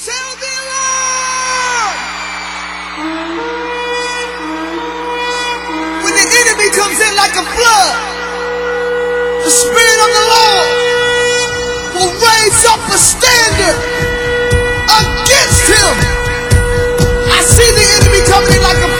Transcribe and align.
Tell 0.00 0.16
the 0.16 0.54
Lord. 0.72 1.96
When 6.00 6.14
the 6.16 6.24
enemy 6.40 6.68
comes 6.72 6.96
in 7.04 7.12
like 7.20 7.36
a 7.36 7.44
flood, 7.44 7.96
the 9.44 9.50
Spirit 9.52 9.98
of 10.00 10.10
the 10.16 10.24
Lord 10.32 10.68
will 11.92 12.12
raise 12.16 12.64
up 12.64 12.80
a 12.88 12.96
standard 12.96 13.76
against 14.88 15.68
him. 15.68 15.92
I 17.28 17.44
see 17.44 17.68
the 17.68 17.84
enemy 18.00 18.24
coming 18.24 18.56
in 18.56 18.62
like 18.64 18.80
a 18.80 18.99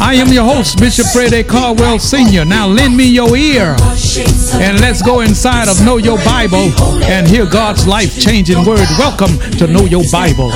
I 0.00 0.14
am 0.14 0.28
your 0.28 0.44
host, 0.44 0.78
Bishop 0.78 1.06
Freddie 1.12 1.42
Caldwell 1.42 1.98
Sr. 1.98 2.44
Now 2.44 2.68
lend 2.68 2.96
me 2.96 3.06
your 3.06 3.36
ear 3.36 3.76
and 4.54 4.80
let's 4.80 5.02
go 5.02 5.20
inside 5.20 5.68
of 5.68 5.84
Know 5.84 5.96
Your 5.96 6.18
Bible 6.24 6.72
and 7.02 7.26
hear 7.26 7.44
God's 7.44 7.86
life 7.86 8.18
changing 8.18 8.64
word. 8.64 8.86
Welcome 8.96 9.38
to 9.58 9.66
Know 9.66 9.86
Your 9.86 10.04
Bible. 10.12 10.50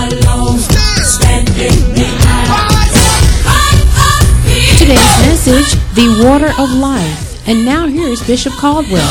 Today's 4.78 5.18
message, 5.26 5.74
the 5.94 6.22
water 6.24 6.52
of 6.58 6.70
life. 6.70 7.48
And 7.48 7.64
now 7.64 7.86
here's 7.86 8.24
Bishop 8.24 8.52
Caldwell. 8.54 9.02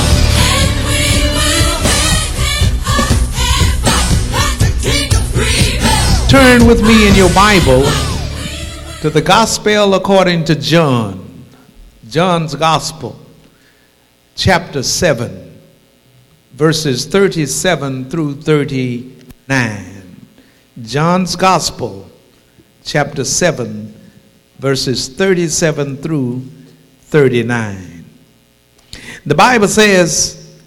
Turn 6.30 6.66
with 6.66 6.82
me 6.82 7.10
in 7.10 7.16
your 7.16 7.34
Bible 7.34 8.11
to 9.02 9.10
the 9.10 9.20
Gospel 9.20 9.96
according 9.96 10.46
to 10.46 10.54
John. 10.54 11.44
John's 12.08 12.54
Gospel, 12.54 13.20
chapter 14.36 14.84
7, 14.84 15.60
verses 16.52 17.08
37 17.08 18.12
through 18.12 18.36
39. 18.44 20.28
John's 20.84 21.36
Gospel, 21.36 22.12
chapter 22.84 23.24
7, 23.24 23.92
verses 24.60 25.08
37 25.10 25.98
through 25.98 26.42
39. 27.06 28.06
The 29.26 29.34
Bible 29.34 29.68
says, 29.68 30.62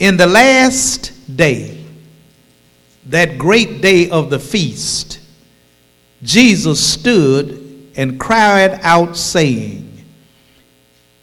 In 0.00 0.16
the 0.16 0.26
last 0.26 1.36
day, 1.36 1.84
that 3.06 3.38
great 3.38 3.80
day 3.80 4.10
of 4.10 4.30
the 4.30 4.40
feast, 4.40 5.20
Jesus 6.24 6.84
stood 6.84 7.92
and 7.96 8.18
cried 8.18 8.80
out, 8.82 9.16
saying, 9.16 10.04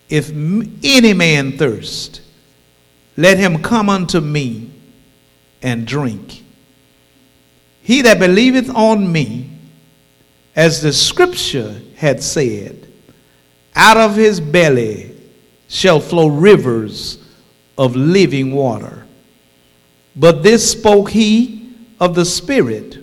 If 0.07 0.29
any 0.29 1.13
man 1.13 1.57
thirst, 1.57 2.21
let 3.17 3.37
him 3.37 3.61
come 3.61 3.89
unto 3.89 4.21
me 4.21 4.71
and 5.61 5.85
drink. 5.85 6.43
He 7.81 8.03
that 8.03 8.19
believeth 8.19 8.69
on 8.69 9.11
me, 9.11 9.49
as 10.55 10.81
the 10.81 10.93
scripture 10.93 11.81
had 11.95 12.21
said, 12.21 12.87
out 13.75 13.97
of 13.97 14.15
his 14.15 14.39
belly 14.39 15.15
shall 15.67 15.99
flow 15.99 16.27
rivers 16.27 17.17
of 17.77 17.95
living 17.95 18.53
water. 18.53 19.07
But 20.15 20.43
this 20.43 20.71
spoke 20.71 21.09
he 21.09 21.73
of 21.99 22.15
the 22.15 22.25
Spirit, 22.25 22.97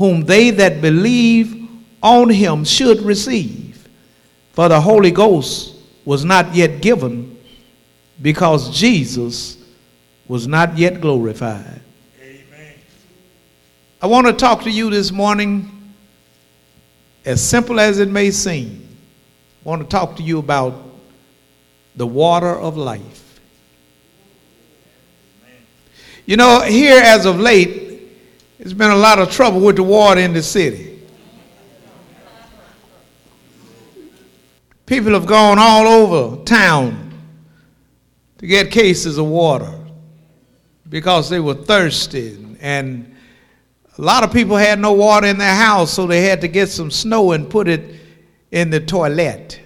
whom 0.00 0.22
they 0.22 0.48
that 0.48 0.80
believe 0.80 1.68
on 2.02 2.30
him 2.30 2.64
should 2.64 3.02
receive. 3.02 3.86
For 4.54 4.66
the 4.66 4.80
Holy 4.80 5.10
Ghost 5.10 5.74
was 6.06 6.24
not 6.24 6.54
yet 6.54 6.80
given, 6.80 7.36
because 8.22 8.74
Jesus 8.74 9.58
was 10.26 10.46
not 10.46 10.78
yet 10.78 11.02
glorified. 11.02 11.82
Amen. 12.18 12.74
I 14.00 14.06
want 14.06 14.26
to 14.26 14.32
talk 14.32 14.62
to 14.62 14.70
you 14.70 14.88
this 14.88 15.12
morning, 15.12 15.70
as 17.26 17.46
simple 17.46 17.78
as 17.78 17.98
it 17.98 18.08
may 18.08 18.30
seem. 18.30 18.88
I 19.66 19.68
want 19.68 19.82
to 19.82 19.86
talk 19.86 20.16
to 20.16 20.22
you 20.22 20.38
about 20.38 20.82
the 21.94 22.06
water 22.06 22.58
of 22.58 22.78
life. 22.78 23.38
You 26.24 26.38
know, 26.38 26.62
here 26.62 27.02
as 27.02 27.26
of 27.26 27.38
late, 27.38 27.89
there's 28.60 28.74
been 28.74 28.90
a 28.90 28.96
lot 28.96 29.18
of 29.18 29.30
trouble 29.30 29.58
with 29.60 29.76
the 29.76 29.82
water 29.82 30.20
in 30.20 30.34
the 30.34 30.42
city. 30.42 31.00
People 34.84 35.12
have 35.14 35.24
gone 35.24 35.58
all 35.58 35.86
over 35.86 36.44
town 36.44 37.18
to 38.36 38.46
get 38.46 38.70
cases 38.70 39.16
of 39.16 39.24
water 39.24 39.72
because 40.90 41.30
they 41.30 41.40
were 41.40 41.54
thirsty. 41.54 42.58
And 42.60 43.16
a 43.96 44.02
lot 44.02 44.24
of 44.24 44.32
people 44.32 44.56
had 44.56 44.78
no 44.78 44.92
water 44.92 45.28
in 45.28 45.38
their 45.38 45.54
house, 45.54 45.94
so 45.94 46.06
they 46.06 46.20
had 46.20 46.42
to 46.42 46.48
get 46.48 46.68
some 46.68 46.90
snow 46.90 47.32
and 47.32 47.48
put 47.48 47.66
it 47.66 47.94
in 48.50 48.68
the 48.68 48.80
toilet. 48.80 49.58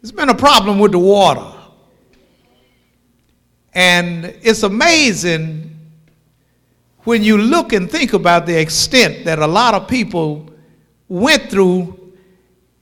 There's 0.00 0.12
been 0.12 0.30
a 0.30 0.34
problem 0.34 0.78
with 0.78 0.92
the 0.92 0.98
water. 0.98 1.52
And 3.74 4.24
it's 4.40 4.62
amazing 4.62 5.75
when 7.06 7.22
you 7.22 7.38
look 7.38 7.72
and 7.72 7.88
think 7.88 8.12
about 8.14 8.46
the 8.46 8.60
extent 8.60 9.24
that 9.24 9.38
a 9.38 9.46
lot 9.46 9.74
of 9.74 9.86
people 9.86 10.50
went 11.08 11.48
through 11.48 12.12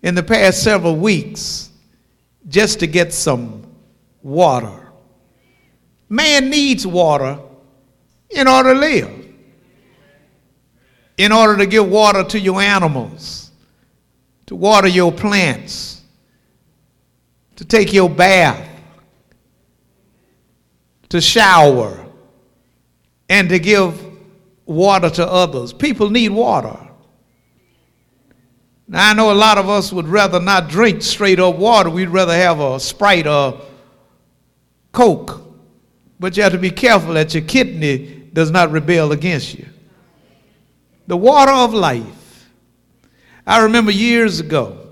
in 0.03 0.15
the 0.15 0.23
past 0.23 0.63
several 0.63 0.97
weeks 0.97 1.71
just 2.49 2.81
to 2.81 2.87
get 2.87 3.13
some 3.13 3.67
water. 4.23 4.91
Man 6.09 6.49
needs 6.49 6.87
water 6.87 7.39
in 8.31 8.49
order 8.49 8.73
to 8.73 8.81
live, 8.81 9.27
in 11.19 11.31
order 11.31 11.59
to 11.59 11.67
give 11.67 11.87
water 11.87 12.25
to 12.25 12.41
your 12.41 12.63
animals, 12.63 13.51
to 14.47 14.57
water 14.57 14.89
your 14.89 15.13
plants, 15.13 16.03
to 17.57 17.65
take 17.67 17.93
your 17.93 18.09
bath, 18.09 18.67
to 21.11 21.21
shower, 21.21 22.07
and 23.29 23.51
to 23.51 23.59
give 23.59 24.04
water 24.67 25.11
to 25.11 25.27
others. 25.27 25.73
People 25.73 26.11
need 26.11 26.31
water. 26.31 26.79
Now, 28.87 29.11
I 29.11 29.15
know 29.15 29.33
a 29.33 29.35
lot 29.35 29.59
of 29.59 29.69
us 29.69 29.93
would 29.93 30.07
rather 30.07 30.41
not 30.41 30.69
drink 30.69 31.03
straight 31.03 31.41
up 31.41 31.57
water. 31.57 31.91
We'd 31.91 32.09
rather 32.09 32.35
have 32.35 32.61
a 32.61 32.79
Sprite 32.79 33.27
or 33.27 33.61
Coke. 34.93 35.43
But 36.21 36.37
you 36.37 36.43
have 36.43 36.53
to 36.53 36.59
be 36.59 36.71
careful 36.71 37.15
that 37.15 37.35
your 37.35 37.45
kidney 37.45 38.29
does 38.33 38.51
not 38.51 38.71
rebel 38.71 39.13
against 39.13 39.55
you. 39.55 39.67
The 41.07 41.17
water 41.17 41.53
of 41.53 41.75
life. 41.75 42.49
I 43.47 43.63
remember 43.63 43.91
years 43.91 44.41
ago, 44.41 44.89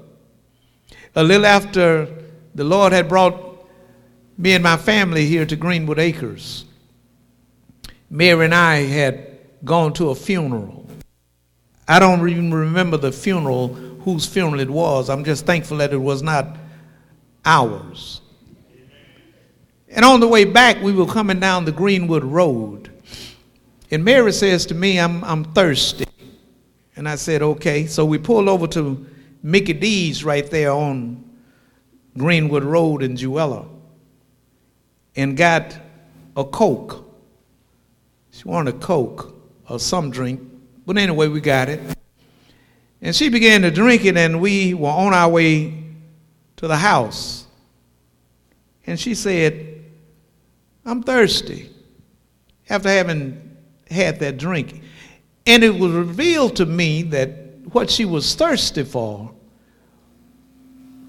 a 1.15 1.23
little 1.23 1.47
after 1.47 2.09
the 2.55 2.65
Lord 2.65 2.93
had 2.93 3.09
brought 3.09 3.67
me 4.37 4.53
and 4.53 4.63
my 4.63 4.77
family 4.77 5.27
here 5.27 5.47
to 5.47 5.57
Greenwood 5.57 5.99
Acres, 5.99 6.65
Mary 8.11 8.45
and 8.45 8.55
I 8.55 8.77
had 8.83 9.32
gone 9.65 9.93
to 9.95 10.11
a 10.11 10.15
funeral. 10.15 10.89
I 11.87 11.99
don't 11.99 12.29
even 12.29 12.53
remember 12.53 12.97
the 12.97 13.13
funeral, 13.13 13.69
whose 13.69 14.27
funeral 14.27 14.61
it 14.61 14.71
was. 14.71 15.11
I'm 15.11 15.25
just 15.25 15.47
thankful 15.47 15.79
that 15.79 15.93
it 15.93 15.99
was 15.99 16.23
not 16.23 16.57
ours. 17.45 18.21
And 19.89 20.05
on 20.05 20.21
the 20.21 20.29
way 20.29 20.45
back, 20.45 20.81
we 20.81 20.93
were 20.93 21.07
coming 21.07 21.39
down 21.39 21.65
the 21.65 21.73
Greenwood 21.73 22.25
Road. 22.25 22.91
And 23.91 24.05
Mary 24.05 24.33
says 24.33 24.65
to 24.67 24.75
me, 24.75 24.99
I'm, 24.99 25.23
I'm 25.23 25.45
thirsty. 25.45 26.07
And 26.97 27.09
I 27.09 27.17
said, 27.17 27.43
okay. 27.43 27.87
So 27.87 28.05
we 28.07 28.17
pulled 28.17 28.49
over 28.49 28.67
to 28.69 29.07
Mickey 29.43 29.75
D's 29.75 30.25
right 30.25 30.49
there 30.51 30.73
on 30.73 31.23
Greenwood 32.17 32.65
Road 32.65 33.03
in 33.03 33.17
Jewella 33.17 33.69
and 35.15 35.37
got 35.37 35.77
a 36.37 36.45
Coke. 36.45 37.05
She 38.31 38.45
wanted 38.45 38.77
a 38.77 38.79
Coke 38.79 39.42
or 39.73 39.79
some 39.79 40.11
drink. 40.11 40.41
But 40.85 40.99
anyway, 40.99 41.29
we 41.29 41.41
got 41.41 41.71
it. 41.71 41.81
And 43.01 43.17
she 43.17 43.31
began 43.31 43.63
to 43.63 43.71
drink 43.71 44.05
it, 44.05 44.17
and 44.17 44.41
we 44.41 44.75
were 44.75 44.91
on 44.91 45.15
our 45.15 45.29
way 45.29 45.83
to 46.57 46.69
the 46.69 46.77
house. 46.77 47.47
And 48.87 49.01
she 49.01 49.15
said, 49.15 49.85
I'm 50.85 51.03
thirsty. 51.03 51.71
after 52.69 52.89
having 52.89 53.57
had 53.91 54.19
that 54.21 54.39
drink. 54.39 54.83
And 55.47 55.63
it 55.65 55.75
was 55.75 55.93
revealed 55.93 56.57
to 56.57 56.67
me 56.67 57.03
that 57.05 57.31
what 57.73 57.91
she 57.91 58.05
was 58.05 58.35
thirsty 58.35 58.85
for 58.85 59.33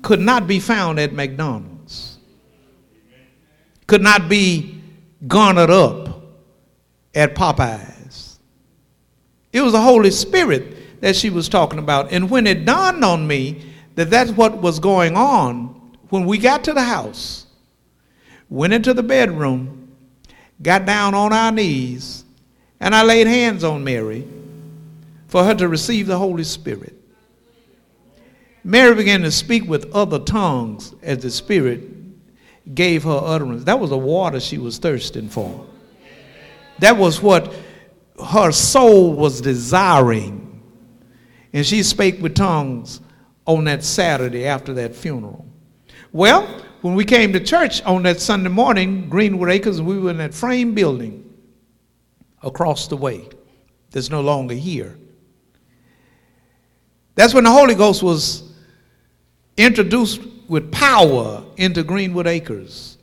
could 0.02 0.20
not 0.20 0.48
be 0.48 0.60
found 0.60 1.00
at 1.00 1.14
McDonald's, 1.14 2.18
could 3.88 4.02
not 4.02 4.28
be 4.28 4.82
garnered 5.28 5.70
up 5.70 6.22
at 7.16 7.36
Popeyes. 7.36 8.03
It 9.54 9.62
was 9.62 9.72
the 9.72 9.82
Holy 9.82 10.12
Spirit 10.12 11.02
that 11.02 11.16
she 11.16 11.30
was 11.30 11.48
talking 11.48 11.80
about. 11.80 12.12
And 12.12 12.30
when 12.30 12.48
it 12.48 12.66
dawned 12.66 13.06
on 13.06 13.26
me 13.26 13.64
that 13.96 14.10
that's 14.10 14.32
what 14.32 14.58
was 14.58 14.80
going 14.80 15.16
on, 15.16 15.98
when 16.10 16.26
we 16.26 16.40
got 16.40 16.64
to 16.66 16.74
the 16.74 16.84
house, 16.84 17.46
went 18.50 18.74
into 18.74 18.94
the 18.94 19.04
bedroom, 19.04 19.92
got 20.62 20.86
down 20.86 21.14
on 21.14 21.32
our 21.32 21.52
knees, 21.52 22.26
and 22.80 22.94
I 22.94 23.04
laid 23.04 23.28
hands 23.28 23.64
on 23.64 23.84
Mary 23.84 24.28
for 25.28 25.44
her 25.44 25.56
to 25.56 25.68
receive 25.68 26.08
the 26.08 26.18
Holy 26.18 26.44
Spirit. 26.44 26.96
Mary 28.64 28.96
began 28.96 29.22
to 29.22 29.32
speak 29.32 29.68
with 29.68 29.94
other 29.94 30.20
tongues 30.20 30.96
as 31.02 31.20
the 31.20 31.30
Spirit 31.30 31.82
gave 32.74 33.04
her 33.04 33.20
utterance. 33.22 33.66
That 33.66 33.80
was 33.80 33.90
the 33.90 33.98
water 33.98 34.40
she 34.40 34.58
was 34.58 34.78
thirsting 34.78 35.30
for. 35.30 35.66
That 36.80 36.98
was 36.98 37.22
what 37.22 37.54
her 38.20 38.52
soul 38.52 39.14
was 39.14 39.42
desiring. 39.42 40.62
And 41.54 41.66
she 41.66 41.84
spake 41.84 42.22
with 42.22 42.36
tongues 42.36 43.02
on 43.46 43.66
that 43.66 43.84
Saturday 43.84 44.46
after 44.46 44.74
that 44.76 44.96
funeral. 44.96 45.46
Well, 46.12 46.48
when 46.82 46.96
we 46.96 47.06
came 47.06 47.32
to 47.34 47.40
church 47.40 47.82
on 47.84 48.04
that 48.04 48.20
Sunday 48.20 48.50
morning, 48.50 49.10
Greenwood 49.10 49.50
Acres, 49.50 49.82
we 49.82 50.00
were 50.00 50.12
in 50.12 50.18
that 50.18 50.34
frame 50.34 50.74
building 50.74 51.34
across 52.42 52.88
the 52.88 52.98
way 52.98 53.28
that's 53.92 54.10
no 54.10 54.22
longer 54.22 54.54
here. 54.54 54.98
That's 57.16 57.34
when 57.34 57.44
the 57.44 57.52
Holy 57.52 57.76
Ghost 57.76 58.04
was 58.04 58.52
introduced 59.56 60.22
with 60.48 60.72
power 60.72 61.44
into 61.58 61.84
Greenwood 61.84 62.28
Acres. 62.28 62.98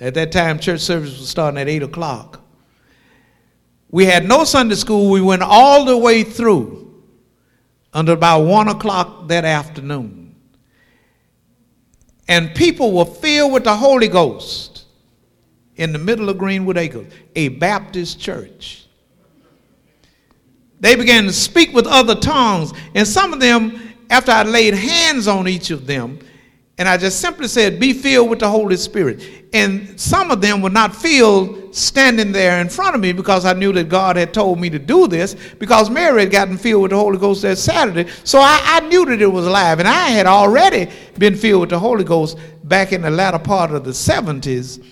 At 0.00 0.14
that 0.14 0.32
time, 0.32 0.58
church 0.58 0.80
service 0.80 1.18
was 1.18 1.28
starting 1.28 1.58
at 1.58 1.68
8 1.68 1.84
o'clock. 1.84 2.43
We 3.94 4.06
had 4.06 4.26
no 4.26 4.42
Sunday 4.42 4.74
school. 4.74 5.08
We 5.08 5.20
went 5.20 5.42
all 5.42 5.84
the 5.84 5.96
way 5.96 6.24
through 6.24 7.00
until 7.92 8.14
about 8.14 8.40
1 8.40 8.66
o'clock 8.66 9.28
that 9.28 9.44
afternoon. 9.44 10.34
And 12.26 12.52
people 12.56 12.90
were 12.90 13.04
filled 13.04 13.52
with 13.52 13.62
the 13.62 13.76
Holy 13.76 14.08
Ghost 14.08 14.86
in 15.76 15.92
the 15.92 16.00
middle 16.00 16.28
of 16.28 16.38
Greenwood 16.38 16.76
Acres, 16.76 17.06
a 17.36 17.50
Baptist 17.50 18.18
church. 18.18 18.84
They 20.80 20.96
began 20.96 21.22
to 21.26 21.32
speak 21.32 21.72
with 21.72 21.86
other 21.86 22.16
tongues, 22.16 22.72
and 22.96 23.06
some 23.06 23.32
of 23.32 23.38
them, 23.38 23.80
after 24.10 24.32
I 24.32 24.42
laid 24.42 24.74
hands 24.74 25.28
on 25.28 25.46
each 25.46 25.70
of 25.70 25.86
them, 25.86 26.18
and 26.76 26.88
I 26.88 26.96
just 26.96 27.20
simply 27.20 27.46
said, 27.46 27.78
Be 27.78 27.92
filled 27.92 28.30
with 28.30 28.40
the 28.40 28.48
Holy 28.48 28.76
Spirit. 28.76 29.22
And 29.52 29.98
some 30.00 30.32
of 30.32 30.40
them 30.40 30.60
were 30.60 30.70
not 30.70 30.94
filled 30.94 31.72
standing 31.74 32.32
there 32.32 32.60
in 32.60 32.68
front 32.68 32.96
of 32.96 33.00
me 33.00 33.12
because 33.12 33.44
I 33.44 33.52
knew 33.52 33.72
that 33.74 33.88
God 33.88 34.16
had 34.16 34.34
told 34.34 34.58
me 34.58 34.68
to 34.70 34.78
do 34.80 35.06
this 35.06 35.36
because 35.60 35.88
Mary 35.88 36.22
had 36.22 36.32
gotten 36.32 36.58
filled 36.58 36.82
with 36.82 36.90
the 36.90 36.96
Holy 36.96 37.18
Ghost 37.18 37.42
that 37.42 37.58
Saturday. 37.58 38.10
So 38.24 38.40
I, 38.40 38.60
I 38.64 38.80
knew 38.88 39.04
that 39.06 39.22
it 39.22 39.26
was 39.26 39.46
alive. 39.46 39.78
And 39.78 39.86
I 39.86 40.08
had 40.08 40.26
already 40.26 40.90
been 41.16 41.36
filled 41.36 41.60
with 41.60 41.70
the 41.70 41.78
Holy 41.78 42.02
Ghost 42.02 42.38
back 42.64 42.92
in 42.92 43.02
the 43.02 43.10
latter 43.10 43.38
part 43.38 43.70
of 43.70 43.84
the 43.84 43.92
70s 43.92 44.84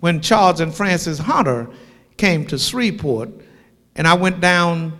when 0.00 0.20
Charles 0.20 0.60
and 0.60 0.74
Frances 0.74 1.18
Hunter 1.18 1.70
came 2.18 2.46
to 2.48 2.58
Shreveport. 2.58 3.30
And 3.96 4.06
I 4.06 4.12
went 4.12 4.40
down 4.40 4.98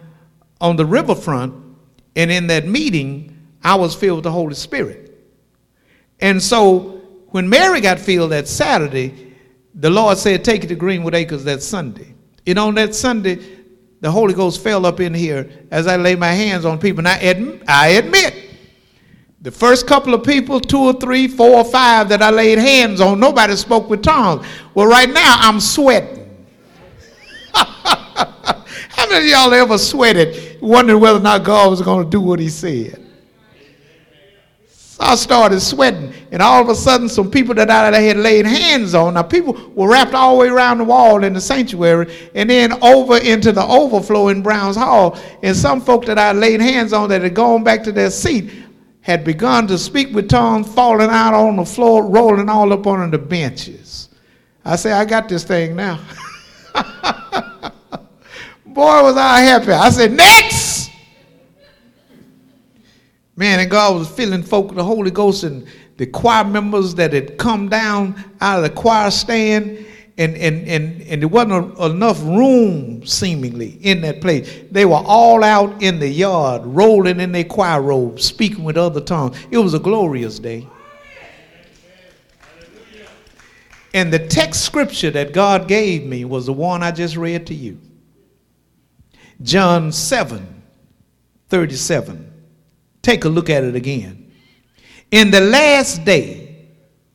on 0.59 0.77
the 0.77 0.87
riverfront, 0.87 1.55
and 2.17 2.31
in 2.31 2.47
that 2.49 2.67
meeting, 2.67 3.47
I 3.63 3.75
was 3.75 3.95
filled 3.95 4.19
with 4.19 4.25
the 4.25 4.33
Holy 4.33 4.55
Spirit. 4.55 5.10
And 6.21 6.43
so 6.43 7.01
when 7.29 7.49
Mary 7.49 7.81
got 7.81 7.99
filled 7.99 8.33
that 8.33 8.49
Saturday, 8.49 9.35
the 9.75 9.91
Lord 9.91 10.19
said, 10.19 10.45
Take 10.45 10.65
it 10.65 10.69
to 10.69 10.75
Greenwood 10.75 11.15
Acres 11.15 11.45
that 11.45 11.63
Sunday. 11.63 12.15
And 12.47 12.59
on 12.59 12.75
that 12.75 12.95
Sunday, 12.95 13.39
the 14.01 14.11
Holy 14.11 14.35
Ghost 14.35 14.63
fell 14.63 14.87
up 14.87 15.01
in 15.01 15.15
here 15.15 15.51
as 15.71 15.87
I 15.87 15.97
laid 15.97 16.19
my 16.19 16.33
hands 16.33 16.65
on 16.65 16.79
people. 16.79 17.01
And 17.01 17.09
I 17.09 17.19
admit, 17.19 17.63
I 17.69 17.89
admit, 17.89 18.51
the 19.43 19.51
first 19.51 19.87
couple 19.87 20.13
of 20.13 20.23
people, 20.23 20.61
two 20.61 20.79
or 20.79 20.93
three, 20.93 21.27
four 21.27 21.59
or 21.59 21.65
five 21.65 22.09
that 22.11 22.23
I 22.23 22.31
laid 22.31 22.59
hands 22.59 23.01
on, 23.01 23.19
nobody 23.19 23.57
spoke 23.57 23.89
with 23.89 24.03
tongues. 24.03 24.47
Well, 24.75 24.87
right 24.87 25.09
now, 25.09 25.37
I'm 25.39 25.61
sweating. 25.61 26.19
How 27.55 29.09
many 29.09 29.25
of 29.25 29.31
y'all 29.31 29.55
ever 29.55 29.79
sweated, 29.79 30.61
wondering 30.61 31.01
whether 31.01 31.19
or 31.19 31.23
not 31.23 31.45
God 31.45 31.71
was 31.71 31.81
going 31.81 32.05
to 32.05 32.11
do 32.11 32.21
what 32.21 32.39
he 32.39 32.51
said? 32.51 33.10
I 35.01 35.15
started 35.15 35.61
sweating, 35.61 36.13
and 36.31 36.43
all 36.43 36.61
of 36.61 36.69
a 36.69 36.75
sudden, 36.75 37.09
some 37.09 37.31
people 37.31 37.55
that 37.55 37.71
I 37.71 37.99
had 37.99 38.19
laid 38.19 38.45
hands 38.45 38.95
on. 38.95 39.15
Now, 39.15 39.23
people 39.23 39.55
were 39.75 39.89
wrapped 39.89 40.13
all 40.13 40.37
the 40.37 40.41
way 40.43 40.49
around 40.49 40.79
the 40.79 40.85
wall 40.85 41.25
in 41.25 41.33
the 41.33 41.41
sanctuary, 41.41 42.15
and 42.35 42.51
then 42.51 42.73
over 42.83 43.17
into 43.17 43.51
the 43.51 43.65
overflow 43.65 44.29
in 44.29 44.43
Brown's 44.43 44.77
Hall. 44.77 45.19
And 45.43 45.57
some 45.57 45.81
folk 45.81 46.05
that 46.05 46.19
I 46.19 46.33
laid 46.33 46.61
hands 46.61 46.93
on 46.93 47.09
that 47.09 47.23
had 47.23 47.35
gone 47.35 47.65
back 47.65 47.83
to 47.85 47.93
their 47.93 48.11
seat 48.11 48.51
had 49.01 49.25
begun 49.25 49.67
to 49.69 49.79
speak 49.79 50.15
with 50.15 50.29
tongues, 50.29 50.73
falling 50.73 51.09
out 51.09 51.33
on 51.33 51.57
the 51.57 51.65
floor, 51.65 52.07
rolling 52.07 52.51
all 52.51 52.71
up 52.73 52.87
on 52.87 53.11
the 53.11 53.19
benches. 53.19 54.11
I 54.65 54.77
say, 54.77 54.93
I 54.93 55.07
got 55.07 55.29
this 55.31 55.45
thing 55.45 55.75
now. 55.75 55.99
Boy, 58.67 59.03
was 59.03 59.17
I 59.17 59.41
happy. 59.41 59.73
I 59.73 59.89
said, 59.91 60.13
next. 60.13 60.80
Man, 63.41 63.59
and 63.59 63.71
God 63.71 63.97
was 63.97 64.07
filling 64.07 64.43
folk 64.43 64.67
with 64.67 64.77
the 64.77 64.85
Holy 64.85 65.11
Ghost 65.11 65.45
and 65.45 65.67
the 65.97 66.05
choir 66.05 66.45
members 66.45 66.95
that 66.97 67.15
had 67.15 67.39
come 67.39 67.71
down 67.71 68.23
out 68.43 68.59
of 68.59 68.65
the 68.65 68.69
choir 68.69 69.11
stand, 69.11 69.79
and, 70.19 70.37
and, 70.37 70.69
and, 70.69 71.01
and 71.01 71.23
there 71.23 71.29
wasn't 71.29 71.81
a, 71.81 71.87
enough 71.87 72.23
room, 72.23 73.03
seemingly, 73.07 73.79
in 73.81 74.03
that 74.03 74.21
place. 74.21 74.65
They 74.71 74.85
were 74.85 75.03
all 75.03 75.43
out 75.43 75.83
in 75.83 75.99
the 76.01 76.07
yard, 76.07 76.67
rolling 76.67 77.19
in 77.19 77.33
their 77.33 77.45
choir 77.45 77.81
robes, 77.81 78.27
speaking 78.27 78.63
with 78.63 78.77
other 78.77 79.01
tongues. 79.01 79.39
It 79.51 79.57
was 79.57 79.73
a 79.73 79.79
glorious 79.79 80.39
day. 80.39 80.69
And 83.95 84.13
the 84.13 84.19
text 84.19 84.67
scripture 84.67 85.13
that 85.13 85.33
God 85.33 85.67
gave 85.67 86.05
me 86.05 86.27
was 86.27 86.45
the 86.45 86.53
one 86.53 86.83
I 86.83 86.91
just 86.91 87.17
read 87.17 87.47
to 87.47 87.55
you 87.55 87.81
John 89.41 89.93
7 89.93 90.63
37. 91.49 92.30
Take 93.03 93.25
a 93.25 93.29
look 93.29 93.51
at 93.51 93.65
it 93.65 93.75
again. 93.75 94.33
In 95.11 95.31
the 95.31 95.41
last 95.41 96.05
day, 96.05 96.67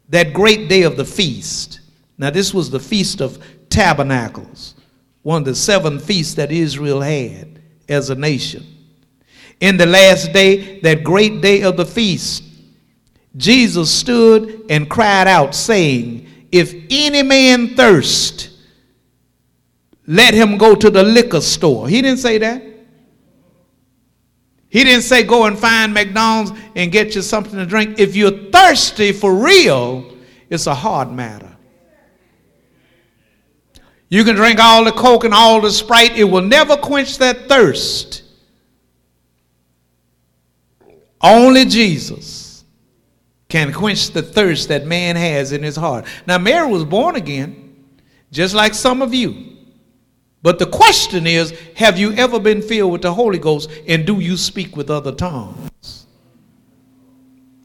that 0.09 0.33
great 0.33 0.69
day 0.69 0.83
of 0.83 0.97
the 0.97 1.05
feast, 1.05 1.81
now 2.17 2.29
this 2.29 2.53
was 2.53 2.69
the 2.69 2.79
Feast 2.79 3.21
of 3.21 3.43
Tabernacles, 3.69 4.75
one 5.23 5.41
of 5.41 5.45
the 5.45 5.55
seven 5.55 5.99
feasts 5.99 6.35
that 6.35 6.51
Israel 6.51 7.01
had 7.01 7.61
as 7.89 8.09
a 8.09 8.15
nation. 8.15 8.65
In 9.59 9.77
the 9.77 9.85
last 9.85 10.33
day, 10.33 10.79
that 10.81 11.03
great 11.03 11.41
day 11.41 11.61
of 11.61 11.77
the 11.77 11.85
feast, 11.85 12.43
Jesus 13.37 13.91
stood 13.91 14.65
and 14.69 14.89
cried 14.89 15.27
out, 15.27 15.55
saying, 15.55 16.27
If 16.51 16.73
any 16.89 17.23
man 17.23 17.75
thirst, 17.75 18.49
let 20.07 20.33
him 20.33 20.57
go 20.57 20.75
to 20.75 20.89
the 20.89 21.03
liquor 21.03 21.41
store. 21.41 21.87
He 21.87 22.01
didn't 22.01 22.19
say 22.19 22.37
that. 22.37 22.61
He 24.75 24.83
didn't 24.83 25.03
say 25.03 25.23
go 25.23 25.45
and 25.45 25.57
find 25.57 25.93
McDonald's 25.93 26.51
and 26.75 26.91
get 26.91 27.15
you 27.15 27.21
something 27.21 27.57
to 27.57 27.65
drink. 27.65 27.97
If 27.97 28.13
you're 28.13 28.49
thirsty 28.51 29.13
for 29.13 29.33
real, 29.33 30.13
it's 30.49 30.67
a 30.67 30.75
hard 30.75 31.13
matter. 31.13 31.55
You 34.09 34.25
can 34.25 34.35
drink 34.35 34.59
all 34.59 34.83
the 34.83 34.91
Coke 34.91 35.23
and 35.23 35.33
all 35.33 35.61
the 35.61 35.71
Sprite, 35.71 36.17
it 36.17 36.25
will 36.25 36.41
never 36.41 36.75
quench 36.75 37.19
that 37.19 37.47
thirst. 37.47 38.23
Only 41.21 41.63
Jesus 41.63 42.65
can 43.47 43.71
quench 43.71 44.11
the 44.11 44.23
thirst 44.23 44.67
that 44.67 44.85
man 44.85 45.15
has 45.15 45.53
in 45.53 45.63
his 45.63 45.77
heart. 45.77 46.03
Now, 46.27 46.37
Mary 46.37 46.69
was 46.69 46.83
born 46.83 47.15
again, 47.15 47.85
just 48.29 48.53
like 48.53 48.73
some 48.73 49.01
of 49.01 49.13
you. 49.13 49.54
But 50.45 50.59
the 50.59 50.67
question 50.67 51.25
is 51.25 51.59
have 51.75 51.97
you 51.97 52.13
ever 52.13 52.39
been 52.39 52.61
filled 52.61 52.91
with 52.91 53.01
the 53.01 53.11
Holy 53.11 53.39
Ghost 53.39 53.67
and 53.87 54.05
do 54.05 54.19
you 54.19 54.37
speak 54.37 54.77
with 54.77 54.91
other 54.91 55.11
tongues? 55.11 56.05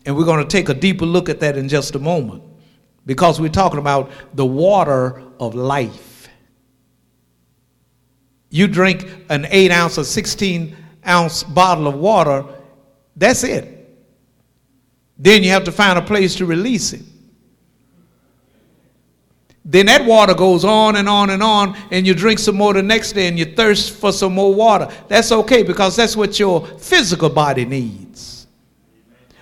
And 0.06 0.16
we're 0.16 0.24
going 0.24 0.42
to 0.42 0.48
take 0.48 0.70
a 0.70 0.74
deeper 0.74 1.04
look 1.04 1.28
at 1.28 1.40
that 1.40 1.58
in 1.58 1.68
just 1.68 1.94
a 1.94 1.98
moment 1.98 2.42
because 3.04 3.38
we're 3.38 3.50
talking 3.50 3.78
about 3.78 4.10
the 4.32 4.46
water 4.46 5.22
of 5.38 5.54
life. 5.54 6.30
You 8.48 8.66
drink 8.66 9.06
an 9.28 9.46
8 9.50 9.70
ounce 9.72 9.98
or 9.98 10.04
16 10.04 10.74
ounce 11.06 11.42
bottle 11.42 11.86
of 11.86 11.96
water, 11.96 12.46
that's 13.14 13.44
it. 13.44 13.94
Then 15.18 15.42
you 15.42 15.50
have 15.50 15.64
to 15.64 15.72
find 15.72 15.98
a 15.98 16.02
place 16.02 16.34
to 16.36 16.46
release 16.46 16.94
it. 16.94 17.02
Then 19.64 19.86
that 19.86 20.04
water 20.04 20.34
goes 20.34 20.64
on 20.64 20.96
and 20.96 21.08
on 21.08 21.30
and 21.30 21.42
on, 21.42 21.76
and 21.90 22.06
you 22.06 22.14
drink 22.14 22.38
some 22.38 22.56
more 22.56 22.72
the 22.72 22.82
next 22.82 23.12
day 23.12 23.28
and 23.28 23.38
you 23.38 23.44
thirst 23.44 23.92
for 23.92 24.12
some 24.12 24.34
more 24.34 24.54
water. 24.54 24.88
That's 25.08 25.32
okay 25.32 25.62
because 25.62 25.96
that's 25.96 26.16
what 26.16 26.38
your 26.38 26.66
physical 26.66 27.28
body 27.28 27.64
needs. 27.64 28.46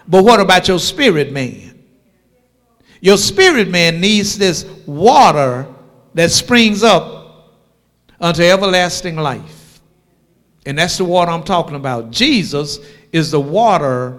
But 0.08 0.24
what 0.24 0.40
about 0.40 0.66
your 0.66 0.80
spirit 0.80 1.32
man? 1.32 1.82
Your 3.00 3.16
spirit 3.16 3.68
man 3.68 4.00
needs 4.00 4.36
this 4.36 4.64
water 4.86 5.72
that 6.14 6.30
springs 6.32 6.82
up 6.82 7.54
unto 8.20 8.42
everlasting 8.42 9.16
life. 9.16 9.80
And 10.66 10.76
that's 10.76 10.98
the 10.98 11.04
water 11.04 11.30
I'm 11.30 11.44
talking 11.44 11.76
about. 11.76 12.10
Jesus 12.10 12.80
is 13.12 13.30
the 13.30 13.40
water 13.40 14.18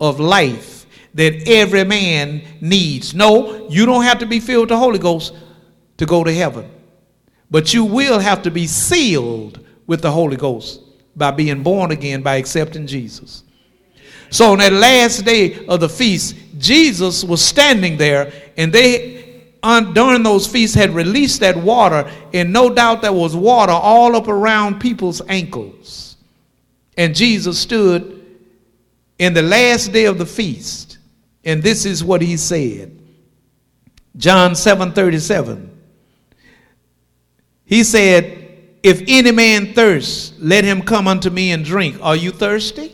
of 0.00 0.18
life 0.18 0.75
that 1.16 1.48
every 1.48 1.84
man 1.84 2.42
needs. 2.60 3.14
No, 3.14 3.68
you 3.68 3.84
don't 3.84 4.04
have 4.04 4.18
to 4.20 4.26
be 4.26 4.38
filled 4.38 4.62
with 4.62 4.68
the 4.68 4.78
Holy 4.78 4.98
Ghost 4.98 5.34
to 5.96 6.06
go 6.06 6.22
to 6.22 6.32
heaven. 6.32 6.70
But 7.50 7.74
you 7.74 7.84
will 7.84 8.18
have 8.18 8.42
to 8.42 8.50
be 8.50 8.66
sealed 8.66 9.64
with 9.86 10.02
the 10.02 10.10
Holy 10.10 10.36
Ghost 10.36 10.80
by 11.16 11.30
being 11.30 11.62
born 11.62 11.90
again 11.90 12.22
by 12.22 12.36
accepting 12.36 12.86
Jesus. 12.86 13.42
So 14.30 14.52
on 14.52 14.58
that 14.58 14.72
last 14.72 15.24
day 15.24 15.66
of 15.66 15.80
the 15.80 15.88
feast, 15.88 16.36
Jesus 16.58 17.24
was 17.24 17.42
standing 17.42 17.96
there, 17.96 18.32
and 18.56 18.72
they 18.72 19.16
on, 19.62 19.94
during 19.94 20.22
those 20.22 20.46
feasts 20.46 20.76
had 20.76 20.90
released 20.90 21.40
that 21.40 21.56
water, 21.56 22.10
and 22.32 22.52
no 22.52 22.72
doubt 22.72 23.02
there 23.02 23.12
was 23.12 23.34
water 23.34 23.72
all 23.72 24.14
up 24.14 24.28
around 24.28 24.80
people's 24.80 25.20
ankles. 25.28 26.16
And 26.96 27.14
Jesus 27.14 27.58
stood 27.58 28.24
in 29.18 29.34
the 29.34 29.42
last 29.42 29.92
day 29.92 30.04
of 30.04 30.18
the 30.18 30.26
feast, 30.26 30.85
and 31.46 31.62
this 31.62 31.86
is 31.86 32.04
what 32.04 32.20
he 32.20 32.36
said. 32.36 33.00
John 34.16 34.54
7 34.54 34.92
37. 34.92 35.72
He 37.64 37.84
said, 37.84 38.78
If 38.82 39.02
any 39.06 39.30
man 39.30 39.72
thirst, 39.72 40.34
let 40.40 40.64
him 40.64 40.82
come 40.82 41.06
unto 41.06 41.30
me 41.30 41.52
and 41.52 41.64
drink. 41.64 41.98
Are 42.02 42.16
you 42.16 42.32
thirsty? 42.32 42.92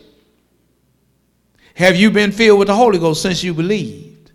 Have 1.75 1.95
you 1.95 2.11
been 2.11 2.31
filled 2.31 2.59
with 2.59 2.67
the 2.67 2.75
Holy 2.75 2.99
Ghost 2.99 3.23
since 3.23 3.43
you 3.43 3.53
believed? 3.53 4.31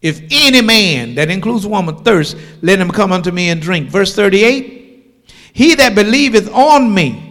If 0.00 0.22
any 0.30 0.62
man, 0.62 1.14
that 1.16 1.30
includes 1.30 1.66
woman, 1.66 1.96
thirst, 1.96 2.36
let 2.62 2.78
him 2.78 2.90
come 2.90 3.12
unto 3.12 3.30
me 3.30 3.50
and 3.50 3.60
drink. 3.60 3.90
Verse 3.90 4.14
38 4.14 5.24
He 5.52 5.74
that 5.74 5.94
believeth 5.94 6.50
on 6.52 6.94
me, 6.94 7.25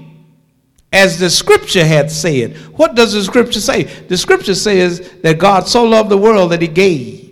as 0.96 1.20
the 1.20 1.30
scripture 1.30 1.86
had 1.86 2.10
said. 2.10 2.56
What 2.78 2.96
does 2.96 3.14
the 3.14 3.24
scripture 3.24 3.60
say? 3.60 3.84
The 3.84 4.18
scripture 4.18 4.56
says 4.56 5.12
that 5.22 5.38
God 5.38 5.68
so 5.68 5.84
loved 5.84 6.10
the 6.10 6.18
world 6.18 6.52
that 6.54 6.62
he 6.62 6.68
gave 6.68 7.26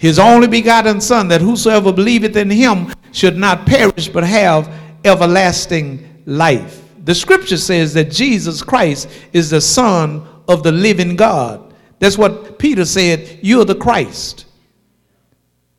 his 0.00 0.18
only 0.18 0.48
begotten 0.48 0.98
Son, 0.98 1.28
that 1.28 1.42
whosoever 1.42 1.92
believeth 1.92 2.34
in 2.34 2.48
him 2.48 2.90
should 3.12 3.36
not 3.36 3.66
perish 3.66 4.08
but 4.08 4.24
have 4.24 4.72
everlasting 5.04 6.22
life. 6.24 6.82
The 7.04 7.14
scripture 7.14 7.58
says 7.58 7.92
that 7.92 8.10
Jesus 8.10 8.62
Christ 8.62 9.10
is 9.34 9.50
the 9.50 9.60
Son 9.60 10.26
of 10.48 10.62
the 10.62 10.72
living 10.72 11.16
God. 11.16 11.74
That's 11.98 12.16
what 12.16 12.58
Peter 12.58 12.86
said. 12.86 13.40
You're 13.42 13.66
the 13.66 13.74
Christ. 13.74 14.46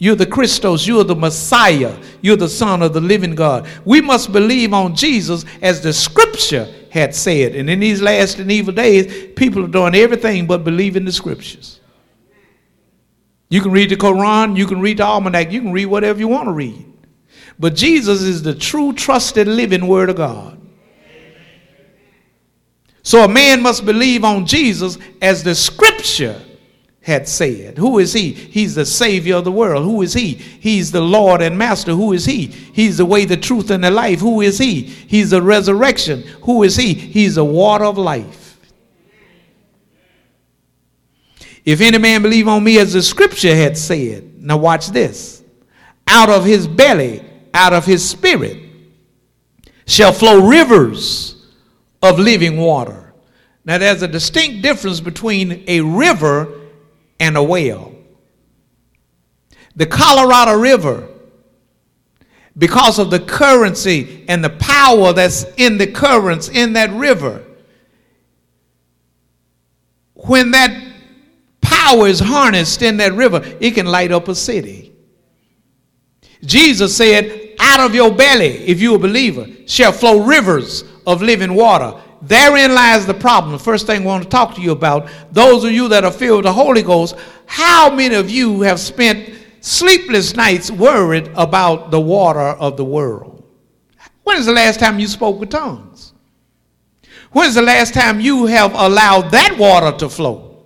You're 0.01 0.15
the 0.15 0.25
Christos. 0.25 0.87
You're 0.87 1.03
the 1.03 1.15
Messiah. 1.15 1.95
You're 2.21 2.35
the 2.35 2.49
Son 2.49 2.81
of 2.81 2.91
the 2.91 2.99
living 2.99 3.35
God. 3.35 3.67
We 3.85 4.01
must 4.01 4.31
believe 4.31 4.73
on 4.73 4.95
Jesus 4.95 5.45
as 5.61 5.79
the 5.79 5.93
scripture 5.93 6.73
had 6.89 7.13
said. 7.13 7.55
And 7.55 7.69
in 7.69 7.81
these 7.81 8.01
last 8.01 8.39
and 8.39 8.51
evil 8.51 8.73
days, 8.73 9.31
people 9.35 9.63
are 9.63 9.67
doing 9.67 9.93
everything 9.93 10.47
but 10.47 10.63
believe 10.63 10.95
in 10.95 11.05
the 11.05 11.11
scriptures. 11.11 11.81
You 13.49 13.61
can 13.61 13.69
read 13.69 13.91
the 13.91 13.95
Quran, 13.95 14.57
you 14.57 14.65
can 14.65 14.81
read 14.81 14.97
the 14.97 15.05
Almanac, 15.05 15.51
you 15.51 15.61
can 15.61 15.71
read 15.71 15.85
whatever 15.85 16.17
you 16.17 16.27
want 16.27 16.47
to 16.47 16.53
read. 16.53 16.83
But 17.59 17.75
Jesus 17.75 18.23
is 18.23 18.41
the 18.41 18.55
true, 18.55 18.93
trusted, 18.93 19.47
living 19.47 19.85
Word 19.85 20.09
of 20.09 20.15
God. 20.15 20.59
So 23.03 23.23
a 23.23 23.27
man 23.27 23.61
must 23.61 23.85
believe 23.85 24.23
on 24.23 24.47
Jesus 24.47 24.97
as 25.21 25.43
the 25.43 25.53
scripture 25.53 26.41
had 27.01 27.27
said. 27.27 27.77
Who 27.77 27.97
is 27.97 28.13
he? 28.13 28.31
He's 28.31 28.75
the 28.75 28.85
Savior 28.85 29.35
of 29.35 29.43
the 29.43 29.51
world. 29.51 29.83
Who 29.83 30.03
is 30.03 30.13
he? 30.13 30.35
He's 30.35 30.91
the 30.91 31.01
Lord 31.01 31.41
and 31.41 31.57
Master. 31.57 31.93
Who 31.93 32.13
is 32.13 32.25
he? 32.25 32.45
He's 32.45 32.97
the 32.97 33.05
way, 33.05 33.25
the 33.25 33.37
truth, 33.37 33.71
and 33.71 33.83
the 33.83 33.89
life. 33.89 34.19
Who 34.19 34.41
is 34.41 34.59
he? 34.59 34.81
He's 34.83 35.31
the 35.31 35.41
resurrection. 35.41 36.21
Who 36.43 36.63
is 36.63 36.75
he? 36.75 36.93
He's 36.93 37.35
the 37.35 37.45
water 37.45 37.85
of 37.85 37.97
life. 37.97 38.59
If 41.65 41.81
any 41.81 41.97
man 41.97 42.21
believe 42.21 42.47
on 42.47 42.63
me 42.63 42.79
as 42.79 42.93
the 42.93 43.01
scripture 43.01 43.55
had 43.55 43.77
said, 43.77 44.41
now 44.41 44.57
watch 44.57 44.87
this. 44.87 45.43
Out 46.07 46.29
of 46.29 46.45
his 46.45 46.67
belly, 46.67 47.23
out 47.53 47.73
of 47.73 47.85
his 47.85 48.07
spirit, 48.07 48.57
shall 49.87 50.11
flow 50.11 50.47
rivers 50.47 51.47
of 52.01 52.19
living 52.19 52.57
water. 52.57 53.13
Now, 53.63 53.77
there's 53.77 54.01
a 54.01 54.07
distinct 54.07 54.63
difference 54.63 54.99
between 54.99 55.63
a 55.67 55.81
river 55.81 56.60
and 57.21 57.37
a 57.37 57.43
well. 57.43 57.93
The 59.75 59.85
Colorado 59.85 60.59
River, 60.59 61.07
because 62.57 62.99
of 62.99 63.11
the 63.11 63.19
currency 63.19 64.25
and 64.27 64.43
the 64.43 64.49
power 64.49 65.13
that's 65.13 65.45
in 65.55 65.77
the 65.77 65.87
currents 65.87 66.49
in 66.49 66.73
that 66.73 66.89
river, 66.89 67.45
when 70.15 70.51
that 70.51 70.75
power 71.61 72.07
is 72.07 72.19
harnessed 72.19 72.81
in 72.81 72.97
that 72.97 73.13
river, 73.13 73.39
it 73.59 73.75
can 73.75 73.85
light 73.85 74.11
up 74.11 74.27
a 74.27 74.35
city. 74.35 74.91
Jesus 76.43 76.97
said, 76.97 77.55
Out 77.59 77.79
of 77.81 77.93
your 77.93 78.11
belly, 78.11 78.57
if 78.65 78.81
you're 78.81 78.95
a 78.95 78.99
believer, 78.99 79.45
shall 79.67 79.91
flow 79.91 80.25
rivers 80.25 80.83
of 81.05 81.21
living 81.21 81.53
water. 81.53 82.01
Therein 82.21 82.73
lies 82.73 83.05
the 83.05 83.13
problem. 83.13 83.53
The 83.53 83.59
first 83.59 83.87
thing 83.87 84.03
I 84.03 84.05
want 84.05 84.23
to 84.23 84.29
talk 84.29 84.55
to 84.55 84.61
you 84.61 84.71
about, 84.71 85.09
those 85.31 85.63
of 85.63 85.71
you 85.71 85.87
that 85.87 86.03
are 86.05 86.11
filled 86.11 86.37
with 86.37 86.45
the 86.45 86.53
Holy 86.53 86.83
Ghost, 86.83 87.15
how 87.45 87.93
many 87.93 88.15
of 88.15 88.29
you 88.29 88.61
have 88.61 88.79
spent 88.79 89.33
sleepless 89.61 90.35
nights 90.35 90.69
worried 90.69 91.31
about 91.35 91.91
the 91.91 91.99
water 91.99 92.39
of 92.39 92.77
the 92.77 92.85
world? 92.85 93.43
When 94.23 94.37
is 94.37 94.45
the 94.45 94.53
last 94.53 94.79
time 94.79 94.99
you 94.99 95.07
spoke 95.07 95.39
with 95.39 95.49
tongues? 95.49 96.13
When 97.31 97.47
is 97.47 97.55
the 97.55 97.61
last 97.61 97.93
time 97.93 98.19
you 98.19 98.45
have 98.45 98.73
allowed 98.73 99.31
that 99.31 99.57
water 99.57 99.97
to 99.97 100.09
flow? 100.09 100.65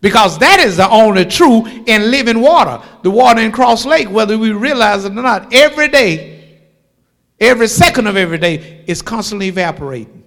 Because 0.00 0.36
that 0.38 0.58
is 0.58 0.76
the 0.76 0.88
only 0.90 1.24
true 1.24 1.64
and 1.86 2.10
living 2.10 2.40
water. 2.40 2.84
The 3.02 3.10
water 3.10 3.40
in 3.40 3.52
Cross 3.52 3.86
Lake, 3.86 4.10
whether 4.10 4.36
we 4.36 4.50
realize 4.50 5.04
it 5.04 5.12
or 5.12 5.22
not, 5.22 5.54
every 5.54 5.86
day, 5.88 6.60
every 7.38 7.68
second 7.68 8.08
of 8.08 8.16
every 8.16 8.38
day, 8.38 8.84
is 8.88 9.00
constantly 9.00 9.46
evaporating. 9.46 10.24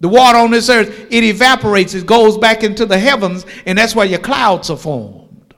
The 0.00 0.08
water 0.08 0.38
on 0.38 0.50
this 0.50 0.70
earth, 0.70 1.08
it 1.10 1.24
evaporates, 1.24 1.94
it 1.94 2.06
goes 2.06 2.38
back 2.38 2.62
into 2.64 2.86
the 2.86 2.98
heavens, 2.98 3.44
and 3.66 3.76
that's 3.76 3.94
why 3.94 4.04
your 4.04 4.18
clouds 4.18 4.70
are 4.70 4.76
formed. 4.76 5.54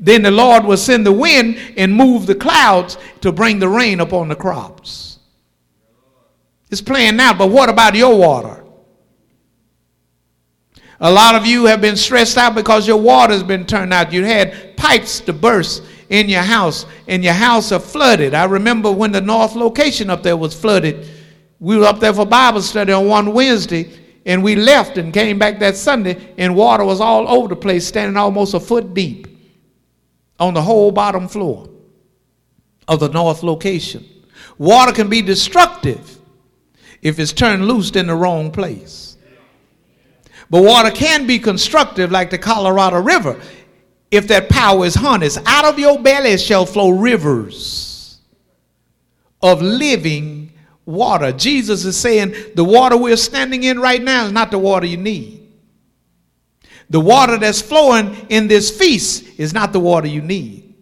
Then 0.00 0.22
the 0.22 0.30
Lord 0.30 0.64
will 0.64 0.78
send 0.78 1.06
the 1.06 1.12
wind 1.12 1.58
and 1.76 1.94
move 1.94 2.26
the 2.26 2.34
clouds 2.34 2.96
to 3.20 3.30
bring 3.30 3.58
the 3.58 3.68
rain 3.68 4.00
upon 4.00 4.28
the 4.28 4.34
crops. 4.34 5.18
It's 6.70 6.80
playing 6.80 7.20
out, 7.20 7.36
but 7.36 7.48
what 7.48 7.68
about 7.68 7.94
your 7.94 8.16
water? 8.16 8.64
A 10.98 11.12
lot 11.12 11.34
of 11.34 11.44
you 11.44 11.66
have 11.66 11.82
been 11.82 11.96
stressed 11.96 12.38
out 12.38 12.54
because 12.54 12.88
your 12.88 12.96
water's 12.96 13.42
been 13.42 13.66
turned 13.66 13.92
out. 13.92 14.12
You 14.12 14.24
had 14.24 14.76
pipes 14.78 15.20
to 15.20 15.32
burst 15.34 15.82
in 16.08 16.28
your 16.28 16.42
house, 16.42 16.86
and 17.06 17.22
your 17.22 17.34
house 17.34 17.70
are 17.70 17.80
flooded. 17.80 18.32
I 18.34 18.44
remember 18.44 18.90
when 18.90 19.12
the 19.12 19.20
north 19.20 19.54
location 19.54 20.08
up 20.08 20.22
there 20.22 20.36
was 20.36 20.58
flooded 20.58 21.06
we 21.62 21.76
were 21.76 21.84
up 21.84 22.00
there 22.00 22.12
for 22.12 22.26
Bible 22.26 22.60
study 22.60 22.92
on 22.92 23.06
one 23.06 23.32
Wednesday, 23.32 23.88
and 24.26 24.42
we 24.42 24.56
left 24.56 24.98
and 24.98 25.14
came 25.14 25.38
back 25.38 25.60
that 25.60 25.76
Sunday, 25.76 26.34
and 26.36 26.56
water 26.56 26.82
was 26.82 27.00
all 27.00 27.28
over 27.28 27.46
the 27.46 27.54
place, 27.54 27.86
standing 27.86 28.16
almost 28.16 28.52
a 28.54 28.58
foot 28.58 28.94
deep 28.94 29.28
on 30.40 30.54
the 30.54 30.60
whole 30.60 30.90
bottom 30.90 31.28
floor 31.28 31.70
of 32.88 32.98
the 32.98 33.08
north 33.10 33.44
location. 33.44 34.04
Water 34.58 34.90
can 34.90 35.08
be 35.08 35.22
destructive 35.22 36.18
if 37.00 37.20
it's 37.20 37.32
turned 37.32 37.68
loose 37.68 37.92
in 37.92 38.08
the 38.08 38.16
wrong 38.16 38.50
place. 38.50 39.16
But 40.50 40.64
water 40.64 40.90
can 40.90 41.28
be 41.28 41.38
constructive, 41.38 42.10
like 42.10 42.30
the 42.30 42.38
Colorado 42.38 43.00
River, 43.00 43.40
if 44.10 44.26
that 44.26 44.48
power 44.48 44.84
is 44.84 44.96
harnessed. 44.96 45.38
Out 45.46 45.64
of 45.64 45.78
your 45.78 46.02
belly 46.02 46.36
shall 46.38 46.66
flow 46.66 46.90
rivers 46.90 48.18
of 49.40 49.62
living 49.62 50.41
water. 50.84 51.32
Jesus 51.32 51.84
is 51.84 51.96
saying 51.96 52.34
the 52.54 52.64
water 52.64 52.96
we're 52.96 53.16
standing 53.16 53.62
in 53.64 53.80
right 53.80 54.02
now 54.02 54.26
is 54.26 54.32
not 54.32 54.50
the 54.50 54.58
water 54.58 54.86
you 54.86 54.96
need. 54.96 55.40
The 56.90 57.00
water 57.00 57.38
that's 57.38 57.62
flowing 57.62 58.26
in 58.28 58.48
this 58.48 58.76
feast 58.76 59.38
is 59.38 59.54
not 59.54 59.72
the 59.72 59.80
water 59.80 60.06
you 60.08 60.20
need. 60.20 60.74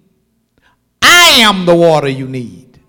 I 1.00 1.38
am 1.40 1.66
the 1.66 1.74
water 1.74 2.08
you 2.08 2.26
need. 2.28 2.80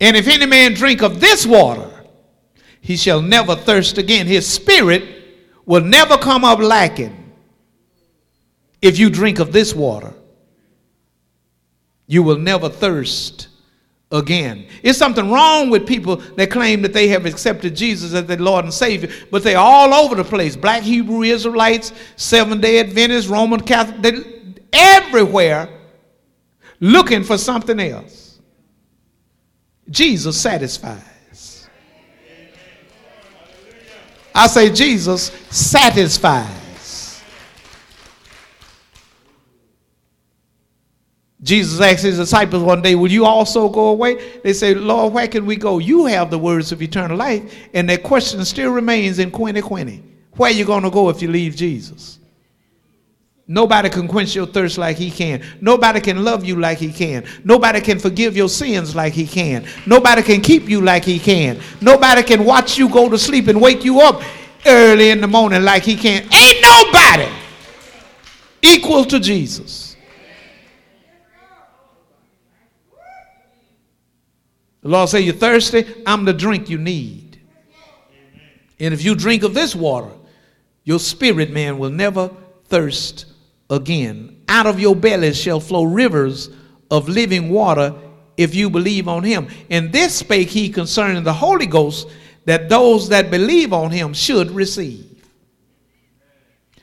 And 0.00 0.16
if 0.16 0.26
any 0.26 0.46
man 0.46 0.74
drink 0.74 1.02
of 1.02 1.20
this 1.20 1.46
water, 1.46 1.88
he 2.80 2.96
shall 2.96 3.22
never 3.22 3.54
thirst 3.54 3.98
again. 3.98 4.26
His 4.26 4.48
spirit 4.48 5.04
will 5.64 5.82
never 5.82 6.18
come 6.18 6.44
up 6.44 6.58
lacking. 6.58 7.32
If 8.80 8.98
you 8.98 9.10
drink 9.10 9.38
of 9.38 9.52
this 9.52 9.74
water, 9.74 10.12
you 12.08 12.24
will 12.24 12.38
never 12.38 12.68
thirst 12.68 13.46
again. 14.12 14.66
It's 14.82 14.98
something 14.98 15.30
wrong 15.30 15.70
with 15.70 15.86
people 15.86 16.16
that 16.16 16.50
claim 16.50 16.82
that 16.82 16.92
they 16.92 17.08
have 17.08 17.26
accepted 17.26 17.74
Jesus 17.74 18.12
as 18.14 18.26
their 18.26 18.36
Lord 18.36 18.64
and 18.64 18.72
Savior, 18.72 19.10
but 19.30 19.42
they're 19.42 19.58
all 19.58 19.92
over 19.92 20.14
the 20.14 20.24
place. 20.24 20.54
Black 20.54 20.82
Hebrew 20.82 21.22
Israelites, 21.22 21.92
Seventh 22.16 22.60
day 22.60 22.78
Adventists, 22.78 23.26
Roman 23.26 23.60
Catholic, 23.60 24.02
they're 24.02 24.24
everywhere 24.72 25.68
looking 26.78 27.24
for 27.24 27.38
something 27.38 27.80
else. 27.80 28.40
Jesus 29.88 30.40
satisfies. 30.40 31.68
I 34.34 34.46
say, 34.46 34.70
Jesus 34.70 35.30
satisfies. 35.50 36.61
Jesus 41.42 41.80
asked 41.80 42.04
his 42.04 42.18
disciples 42.18 42.62
one 42.62 42.82
day, 42.82 42.94
Will 42.94 43.10
you 43.10 43.24
also 43.24 43.68
go 43.68 43.88
away? 43.88 44.38
They 44.42 44.52
say, 44.52 44.74
Lord, 44.74 45.12
where 45.12 45.26
can 45.26 45.44
we 45.44 45.56
go? 45.56 45.78
You 45.78 46.06
have 46.06 46.30
the 46.30 46.38
words 46.38 46.70
of 46.70 46.80
eternal 46.80 47.16
life. 47.16 47.68
And 47.74 47.88
that 47.90 48.02
question 48.02 48.44
still 48.44 48.70
remains 48.70 49.18
in 49.18 49.30
2020. 49.30 50.02
Where 50.36 50.50
are 50.50 50.54
you 50.54 50.64
going 50.64 50.84
to 50.84 50.90
go 50.90 51.08
if 51.08 51.20
you 51.20 51.28
leave 51.28 51.56
Jesus? 51.56 52.20
Nobody 53.48 53.90
can 53.90 54.06
quench 54.06 54.36
your 54.36 54.46
thirst 54.46 54.78
like 54.78 54.96
he 54.96 55.10
can. 55.10 55.42
Nobody 55.60 56.00
can 56.00 56.24
love 56.24 56.44
you 56.44 56.56
like 56.56 56.78
he 56.78 56.92
can. 56.92 57.24
Nobody 57.44 57.80
can 57.80 57.98
forgive 57.98 58.36
your 58.36 58.48
sins 58.48 58.94
like 58.94 59.12
he 59.12 59.26
can. 59.26 59.66
Nobody 59.84 60.22
can 60.22 60.40
keep 60.40 60.68
you 60.68 60.80
like 60.80 61.04
he 61.04 61.18
can. 61.18 61.60
Nobody 61.80 62.22
can 62.22 62.44
watch 62.44 62.78
you 62.78 62.88
go 62.88 63.10
to 63.10 63.18
sleep 63.18 63.48
and 63.48 63.60
wake 63.60 63.84
you 63.84 64.00
up 64.00 64.22
early 64.64 65.10
in 65.10 65.20
the 65.20 65.26
morning 65.26 65.64
like 65.64 65.82
he 65.82 65.96
can. 65.96 66.22
Ain't 66.32 66.62
nobody 66.62 67.28
equal 68.62 69.04
to 69.06 69.18
Jesus. 69.18 69.91
The 74.82 74.88
Lord 74.88 75.08
say, 75.08 75.20
You're 75.20 75.34
thirsty? 75.34 76.02
I'm 76.06 76.24
the 76.24 76.32
drink 76.32 76.68
you 76.68 76.78
need. 76.78 77.40
And 78.80 78.92
if 78.92 79.04
you 79.04 79.14
drink 79.14 79.44
of 79.44 79.54
this 79.54 79.74
water, 79.74 80.10
your 80.84 80.98
spirit 80.98 81.50
man 81.50 81.78
will 81.78 81.90
never 81.90 82.30
thirst 82.66 83.26
again. 83.70 84.42
Out 84.48 84.66
of 84.66 84.80
your 84.80 84.96
belly 84.96 85.32
shall 85.32 85.60
flow 85.60 85.84
rivers 85.84 86.50
of 86.90 87.08
living 87.08 87.48
water 87.48 87.94
if 88.36 88.54
you 88.54 88.68
believe 88.68 89.06
on 89.06 89.22
him. 89.22 89.48
And 89.70 89.92
this 89.92 90.16
spake 90.16 90.48
he 90.48 90.68
concerning 90.68 91.22
the 91.22 91.32
Holy 91.32 91.66
Ghost 91.66 92.08
that 92.44 92.68
those 92.68 93.08
that 93.10 93.30
believe 93.30 93.72
on 93.72 93.92
him 93.92 94.12
should 94.12 94.50
receive. 94.50 95.08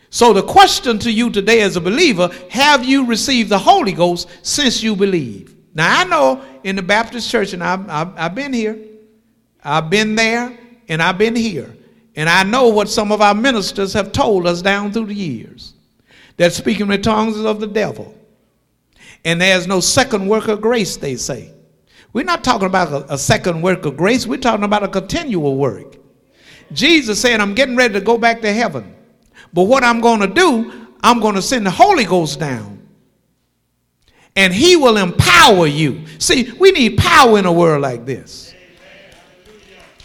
So 0.10 0.34
the 0.34 0.41
question 0.41 0.98
to 1.00 1.12
you 1.12 1.29
today 1.29 1.62
as 1.62 1.75
a 1.75 1.82
believer, 1.82 2.32
have 2.50 2.84
you 2.84 3.06
received 3.06 3.50
the 3.50 3.60
Holy 3.60 3.91
Ghost 3.91 4.29
since 4.41 4.82
you 4.82 4.96
believe? 4.96 5.56
Now, 5.74 6.00
I 6.00 6.04
know 6.04 6.44
in 6.64 6.76
the 6.76 6.82
Baptist 6.82 7.30
church, 7.30 7.54
and 7.54 7.64
I've, 7.64 7.90
I've, 7.90 8.18
I've 8.18 8.36
been 8.36 8.54
here, 8.54 8.78
I've 9.64 9.90
been 9.90 10.16
there, 10.16 10.58
and 10.88 11.02
I've 11.02 11.18
been 11.18 11.36
here. 11.36 11.76
And 12.16 12.28
I 12.28 12.44
know 12.44 12.68
what 12.68 12.90
some 12.90 13.12
of 13.12 13.22
our 13.22 13.36
ministers 13.36 13.94
have 13.94 14.12
told 14.12 14.48
us 14.48 14.62
down 14.62 14.92
through 14.92 15.06
the 15.06 15.14
years 15.14 15.74
that 16.38 16.54
speaking 16.54 16.88
with 16.88 17.04
tongues 17.04 17.38
is 17.38 17.46
of 17.46 17.60
the 17.60 17.68
devil. 17.68 18.16
And 19.24 19.40
there's 19.40 19.68
no 19.68 19.80
second 19.80 20.28
work 20.28 20.48
of 20.48 20.62
grace, 20.62 20.98
they 20.98 21.16
say. 21.16 21.54
We're 22.14 22.26
not 22.26 22.44
talking 22.44 22.66
about 22.66 22.92
a, 22.92 23.14
a 23.14 23.18
second 23.18 23.62
work 23.62 23.86
of 23.86 23.96
grace, 23.96 24.26
we're 24.26 24.38
talking 24.38 24.66
about 24.66 24.84
a 24.84 24.88
continual 24.88 25.56
work. 25.56 25.98
Jesus 26.72 27.22
said, 27.22 27.40
I'm 27.40 27.54
getting 27.54 27.76
ready 27.76 27.94
to 27.96 28.02
go 28.02 28.18
back 28.18 28.42
to 28.42 28.54
heaven. 28.54 28.96
But 29.54 29.64
what 29.64 29.84
I'm 29.84 30.02
going 30.02 30.20
to 30.22 30.28
do, 30.28 30.88
I'm 31.04 31.20
going 31.20 31.36
to 31.36 31.42
send 31.42 31.66
the 31.66 31.72
Holy 31.72 32.06
Ghost 32.06 32.40
down 32.40 32.79
and 34.39 34.53
he 34.53 34.77
will 34.77 34.96
empower 34.96 35.67
you. 35.67 36.01
See, 36.17 36.53
we 36.53 36.72
need 36.72 36.98
power 36.98 37.38
in 37.38 37.46
a 37.46 37.51
world 37.51 37.82
like 37.82 38.06
this. 38.06 38.54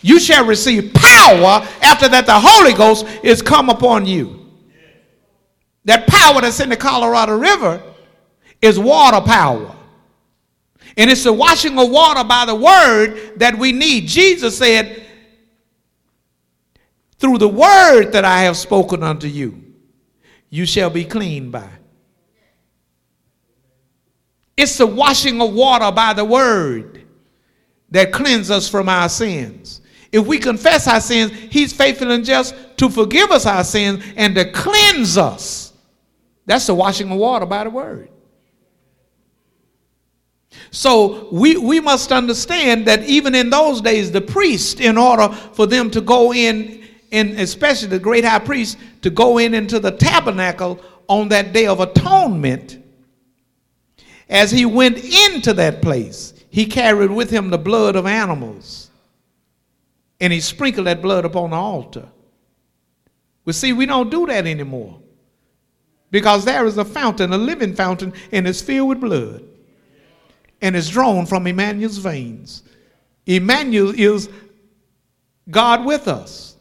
You 0.02 0.18
shall 0.18 0.44
receive 0.44 0.92
power 0.92 1.64
after 1.80 2.08
that 2.08 2.26
the 2.26 2.34
Holy 2.34 2.72
Ghost 2.72 3.06
is 3.22 3.40
come 3.40 3.70
upon 3.70 4.06
you. 4.06 4.50
That 5.84 6.08
power 6.08 6.40
that's 6.40 6.58
in 6.58 6.68
the 6.68 6.76
Colorado 6.76 7.38
River 7.38 7.80
is 8.60 8.76
water 8.76 9.20
power. 9.20 9.76
And 10.96 11.08
it's 11.08 11.22
the 11.22 11.32
washing 11.32 11.78
of 11.78 11.88
water 11.88 12.24
by 12.24 12.44
the 12.44 12.56
word 12.56 13.38
that 13.38 13.56
we 13.56 13.70
need. 13.70 14.08
Jesus 14.08 14.58
said, 14.58 15.00
Through 17.18 17.38
the 17.38 17.48
word 17.48 18.10
that 18.10 18.24
I 18.24 18.40
have 18.40 18.56
spoken 18.56 19.04
unto 19.04 19.28
you, 19.28 19.62
you 20.50 20.66
shall 20.66 20.90
be 20.90 21.04
clean 21.04 21.52
by. 21.52 21.70
It's 24.56 24.78
the 24.78 24.86
washing 24.86 25.40
of 25.40 25.52
water 25.52 25.90
by 25.90 26.12
the 26.12 26.24
word 26.24 27.02
that 27.90 28.12
cleanses 28.12 28.50
us 28.50 28.68
from 28.68 28.88
our 28.88 29.08
sins. 29.08 29.80
If 30.12 30.26
we 30.26 30.38
confess 30.38 30.86
our 30.86 31.00
sins, 31.00 31.32
he's 31.50 31.72
faithful 31.72 32.12
and 32.12 32.24
just 32.24 32.54
to 32.78 32.88
forgive 32.88 33.30
us 33.30 33.46
our 33.46 33.64
sins 33.64 34.04
and 34.16 34.34
to 34.36 34.50
cleanse 34.52 35.18
us. 35.18 35.72
That's 36.46 36.66
the 36.66 36.74
washing 36.74 37.10
of 37.10 37.18
water 37.18 37.46
by 37.46 37.64
the 37.64 37.70
word. 37.70 38.10
So 40.70 41.28
we, 41.30 41.56
we 41.56 41.80
must 41.80 42.12
understand 42.12 42.86
that 42.86 43.04
even 43.04 43.34
in 43.34 43.50
those 43.50 43.80
days, 43.80 44.12
the 44.12 44.20
priest, 44.20 44.80
in 44.80 44.98
order 44.98 45.28
for 45.28 45.66
them 45.66 45.90
to 45.90 46.00
go 46.00 46.32
in, 46.32 46.84
and 47.12 47.30
especially 47.40 47.88
the 47.88 47.98
great 47.98 48.24
high 48.24 48.40
priest, 48.40 48.78
to 49.02 49.10
go 49.10 49.38
in 49.38 49.54
into 49.54 49.78
the 49.78 49.92
tabernacle 49.92 50.80
on 51.08 51.28
that 51.28 51.52
day 51.52 51.66
of 51.66 51.80
atonement, 51.80 52.83
as 54.28 54.50
he 54.50 54.64
went 54.64 54.98
into 54.98 55.52
that 55.54 55.82
place, 55.82 56.34
he 56.50 56.66
carried 56.66 57.10
with 57.10 57.30
him 57.30 57.50
the 57.50 57.58
blood 57.58 57.96
of 57.96 58.06
animals. 58.06 58.90
And 60.20 60.32
he 60.32 60.40
sprinkled 60.40 60.86
that 60.86 61.02
blood 61.02 61.24
upon 61.24 61.50
the 61.50 61.56
altar. 61.56 62.08
Well, 63.44 63.52
see, 63.52 63.72
we 63.72 63.86
don't 63.86 64.10
do 64.10 64.26
that 64.26 64.46
anymore. 64.46 65.00
Because 66.10 66.44
there 66.44 66.64
is 66.64 66.78
a 66.78 66.84
fountain, 66.84 67.32
a 67.32 67.38
living 67.38 67.74
fountain, 67.74 68.12
and 68.30 68.46
it's 68.46 68.62
filled 68.62 68.88
with 68.88 69.00
blood. 69.00 69.44
And 70.62 70.76
it's 70.76 70.88
drawn 70.88 71.26
from 71.26 71.46
Emmanuel's 71.46 71.98
veins. 71.98 72.62
Emmanuel 73.26 73.92
is 73.96 74.30
God 75.50 75.84
with 75.84 76.08
us. 76.08 76.56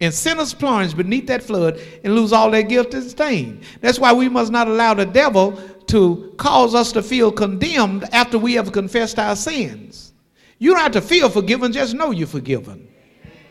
And 0.00 0.12
sinners 0.12 0.54
plunge 0.54 0.96
beneath 0.96 1.26
that 1.28 1.42
flood 1.42 1.80
and 2.02 2.14
lose 2.14 2.32
all 2.32 2.50
their 2.50 2.62
guilt 2.62 2.94
and 2.94 3.08
stain. 3.08 3.60
That's 3.80 3.98
why 3.98 4.12
we 4.12 4.28
must 4.28 4.50
not 4.50 4.66
allow 4.66 4.94
the 4.94 5.06
devil 5.06 5.60
to 5.88 6.34
cause 6.36 6.74
us 6.74 6.92
to 6.92 7.02
feel 7.02 7.32
condemned 7.32 8.04
after 8.12 8.38
we 8.38 8.54
have 8.54 8.72
confessed 8.72 9.18
our 9.18 9.36
sins. 9.36 10.12
You 10.58 10.72
don't 10.72 10.80
have 10.80 10.92
to 10.92 11.00
feel 11.00 11.28
forgiven, 11.28 11.72
just 11.72 11.94
know 11.94 12.10
you're 12.10 12.26
forgiven. 12.26 12.88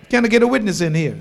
Can 0.09 0.25
I 0.25 0.27
get 0.27 0.43
a 0.43 0.47
witness 0.47 0.81
in 0.81 0.93
here? 0.93 1.19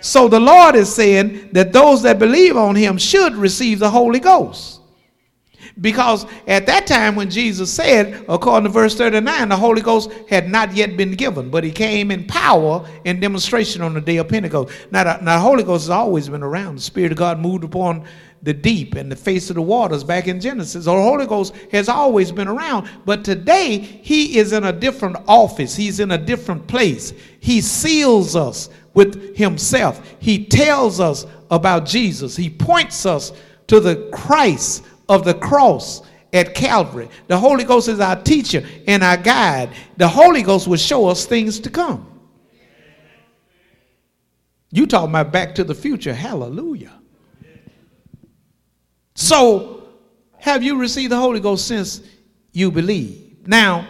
So 0.00 0.28
the 0.28 0.40
Lord 0.40 0.74
is 0.76 0.94
saying 0.94 1.50
that 1.52 1.72
those 1.72 2.02
that 2.02 2.18
believe 2.18 2.56
on 2.56 2.74
him 2.74 2.98
should 2.98 3.34
receive 3.34 3.78
the 3.78 3.90
Holy 3.90 4.20
Ghost. 4.20 4.80
Because 5.80 6.24
at 6.46 6.66
that 6.66 6.86
time, 6.86 7.16
when 7.16 7.30
Jesus 7.30 7.72
said, 7.72 8.24
according 8.28 8.64
to 8.64 8.70
verse 8.70 8.94
39, 8.94 9.48
the 9.48 9.56
Holy 9.56 9.80
Ghost 9.80 10.10
had 10.28 10.48
not 10.48 10.74
yet 10.74 10.96
been 10.96 11.12
given, 11.12 11.50
but 11.50 11.64
he 11.64 11.72
came 11.72 12.10
in 12.10 12.26
power 12.26 12.86
and 13.04 13.20
demonstration 13.20 13.82
on 13.82 13.94
the 13.94 14.00
day 14.00 14.18
of 14.18 14.28
Pentecost. 14.28 14.72
Now, 14.90 15.04
the, 15.04 15.24
now, 15.24 15.36
the 15.36 15.40
Holy 15.40 15.64
Ghost 15.64 15.84
has 15.84 15.90
always 15.90 16.28
been 16.28 16.42
around. 16.42 16.76
The 16.76 16.82
Spirit 16.82 17.12
of 17.12 17.18
God 17.18 17.40
moved 17.40 17.64
upon 17.64 18.04
the 18.44 18.54
deep 18.54 18.94
and 18.94 19.10
the 19.10 19.16
face 19.16 19.48
of 19.48 19.56
the 19.56 19.62
waters 19.62 20.04
back 20.04 20.28
in 20.28 20.38
Genesis. 20.38 20.84
The 20.84 20.92
Holy 20.92 21.26
Ghost 21.26 21.54
has 21.72 21.88
always 21.88 22.30
been 22.30 22.46
around, 22.46 22.88
but 23.06 23.24
today 23.24 23.78
he 23.78 24.38
is 24.38 24.52
in 24.52 24.64
a 24.64 24.72
different 24.72 25.16
office. 25.26 25.74
He's 25.74 25.98
in 25.98 26.10
a 26.10 26.18
different 26.18 26.66
place. 26.66 27.14
He 27.40 27.60
seals 27.62 28.36
us 28.36 28.68
with 28.92 29.34
himself. 29.36 30.14
He 30.18 30.44
tells 30.44 31.00
us 31.00 31.26
about 31.50 31.86
Jesus. 31.86 32.36
He 32.36 32.50
points 32.50 33.06
us 33.06 33.32
to 33.66 33.80
the 33.80 34.10
Christ 34.12 34.84
of 35.08 35.24
the 35.24 35.34
cross 35.34 36.02
at 36.34 36.54
Calvary. 36.54 37.08
The 37.28 37.38
Holy 37.38 37.64
Ghost 37.64 37.88
is 37.88 37.98
our 38.00 38.20
teacher 38.22 38.62
and 38.86 39.02
our 39.02 39.16
guide. 39.16 39.70
The 39.96 40.08
Holy 40.08 40.42
Ghost 40.42 40.68
will 40.68 40.76
show 40.76 41.08
us 41.08 41.24
things 41.24 41.58
to 41.60 41.70
come. 41.70 42.10
You 44.70 44.86
talking 44.86 45.10
about 45.10 45.32
back 45.32 45.54
to 45.54 45.64
the 45.64 45.74
future. 45.74 46.12
Hallelujah. 46.12 46.92
So, 49.24 49.84
have 50.36 50.62
you 50.62 50.78
received 50.78 51.10
the 51.10 51.16
Holy 51.16 51.40
Ghost 51.40 51.66
since 51.66 52.02
you 52.52 52.70
believe? 52.70 53.38
Now, 53.46 53.88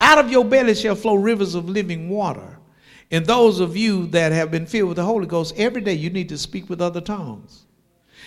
out 0.00 0.18
of 0.18 0.30
your 0.30 0.44
belly 0.44 0.76
shall 0.76 0.94
flow 0.94 1.16
rivers 1.16 1.56
of 1.56 1.68
living 1.68 2.08
water. 2.08 2.60
And 3.10 3.26
those 3.26 3.58
of 3.58 3.76
you 3.76 4.06
that 4.08 4.30
have 4.30 4.52
been 4.52 4.66
filled 4.66 4.90
with 4.90 4.96
the 4.98 5.04
Holy 5.04 5.26
Ghost, 5.26 5.54
every 5.56 5.80
day 5.80 5.94
you 5.94 6.10
need 6.10 6.28
to 6.28 6.38
speak 6.38 6.70
with 6.70 6.80
other 6.80 7.00
tongues. 7.00 7.64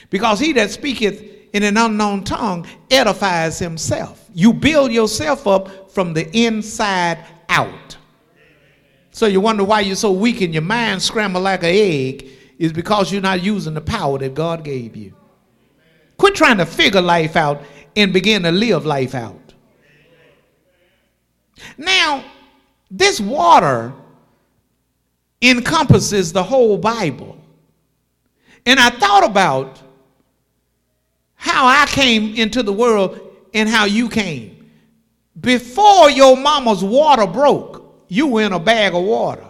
Because 0.10 0.42
he 0.42 0.52
that 0.52 0.72
speaketh 0.72 1.24
in 1.54 1.64
an 1.64 1.78
unknown 1.78 2.26
tongue 2.26 2.68
edifies 2.92 3.58
himself. 3.58 4.30
You 4.34 4.52
build 4.52 4.92
yourself 4.92 5.48
up 5.48 5.90
from 5.90 6.14
the 6.14 6.30
inside 6.38 7.20
out. 7.48 7.96
So 9.12 9.26
you 9.26 9.40
wonder 9.40 9.64
why 9.64 9.80
you're 9.80 9.96
so 9.96 10.12
weak 10.12 10.42
and 10.42 10.54
your 10.54 10.64
mind 10.64 11.02
scrambled 11.02 11.46
like 11.46 11.64
an 11.64 11.70
egg 11.70 12.28
is 12.60 12.74
because 12.74 13.10
you're 13.10 13.22
not 13.22 13.42
using 13.42 13.74
the 13.74 13.80
power 13.80 14.18
that 14.18 14.34
God 14.34 14.66
gave 14.66 14.98
you. 14.98 15.14
Quit 16.18 16.36
trying 16.36 16.58
to 16.58 16.66
figure 16.66 17.02
life 17.02 17.36
out 17.36 17.64
and 17.96 18.12
begin 18.14 18.44
to 18.44 18.52
live 18.52 18.86
life 18.86 19.16
out. 19.16 19.54
Now, 21.78 22.24
this 22.90 23.20
water 23.20 23.94
encompasses 25.42 26.32
the 26.32 26.44
whole 26.44 26.78
Bible. 26.78 27.38
And 28.66 28.80
I 28.80 28.90
thought 28.90 29.26
about 29.26 29.82
how 31.36 31.66
I 31.66 31.86
came 31.88 32.36
into 32.36 32.64
the 32.64 32.74
world 32.74 33.20
and 33.54 33.70
how 33.70 33.86
you 33.86 34.10
came. 34.10 34.72
Before 35.40 36.10
your 36.10 36.36
mama's 36.36 36.84
water 36.84 37.28
broke, 37.28 38.06
you 38.08 38.28
were 38.28 38.42
in 38.44 38.54
a 38.54 38.60
bag 38.60 38.94
of 38.94 39.04
water. 39.04 39.46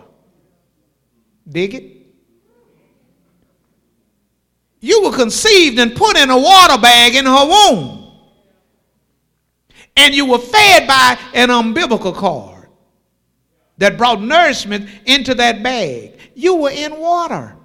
Dig 1.48 1.74
it? 1.76 1.95
You 4.86 5.02
were 5.02 5.12
conceived 5.12 5.80
and 5.80 5.96
put 5.96 6.16
in 6.16 6.30
a 6.30 6.38
water 6.38 6.78
bag 6.80 7.16
in 7.16 7.26
her 7.26 7.48
womb. 7.48 8.08
And 9.98 10.14
you 10.14 10.28
were 10.28 10.38
fed 10.38 10.88
by 10.88 11.18
an 11.34 11.50
umbilical 11.50 12.14
cord 12.14 12.68
that 13.80 13.98
brought 13.98 14.22
nourishment 14.22 14.88
into 15.08 15.34
that 15.34 15.64
bag. 15.64 16.20
You 16.36 16.58
were 16.58 16.70
in 16.70 17.00
water 17.00 17.56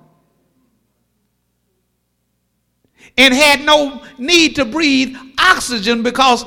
and 3.18 3.34
had 3.34 3.66
no 3.66 4.02
need 4.16 4.56
to 4.56 4.64
breathe 4.64 5.14
oxygen 5.38 6.02
because 6.02 6.46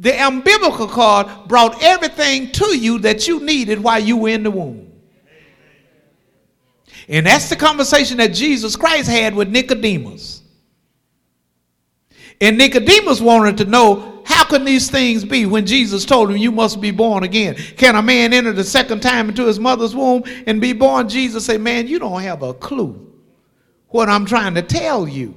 the 0.00 0.18
umbilical 0.26 0.88
cord 0.88 1.26
brought 1.46 1.82
everything 1.82 2.50
to 2.52 2.74
you 2.74 2.98
that 3.00 3.28
you 3.28 3.40
needed 3.40 3.78
while 3.78 4.00
you 4.02 4.16
were 4.16 4.30
in 4.30 4.42
the 4.42 4.50
womb. 4.50 4.87
And 7.08 7.26
that's 7.26 7.48
the 7.48 7.56
conversation 7.56 8.18
that 8.18 8.34
Jesus 8.34 8.76
Christ 8.76 9.08
had 9.08 9.34
with 9.34 9.48
Nicodemus. 9.48 10.42
And 12.40 12.58
Nicodemus 12.58 13.20
wanted 13.20 13.58
to 13.58 13.64
know 13.64 14.22
how 14.24 14.44
can 14.44 14.64
these 14.64 14.90
things 14.90 15.24
be 15.24 15.46
when 15.46 15.64
Jesus 15.66 16.04
told 16.04 16.30
him 16.30 16.36
you 16.36 16.52
must 16.52 16.80
be 16.80 16.90
born 16.90 17.24
again? 17.24 17.54
Can 17.54 17.96
a 17.96 18.02
man 18.02 18.32
enter 18.32 18.52
the 18.52 18.62
second 18.62 19.00
time 19.00 19.30
into 19.30 19.46
his 19.46 19.58
mother's 19.58 19.96
womb 19.96 20.22
and 20.46 20.60
be 20.60 20.74
born? 20.74 21.08
Jesus 21.08 21.46
said, 21.46 21.60
Man, 21.62 21.88
you 21.88 21.98
don't 21.98 22.20
have 22.20 22.42
a 22.42 22.52
clue 22.52 23.10
what 23.88 24.08
I'm 24.08 24.26
trying 24.26 24.54
to 24.54 24.62
tell 24.62 25.08
you. 25.08 25.34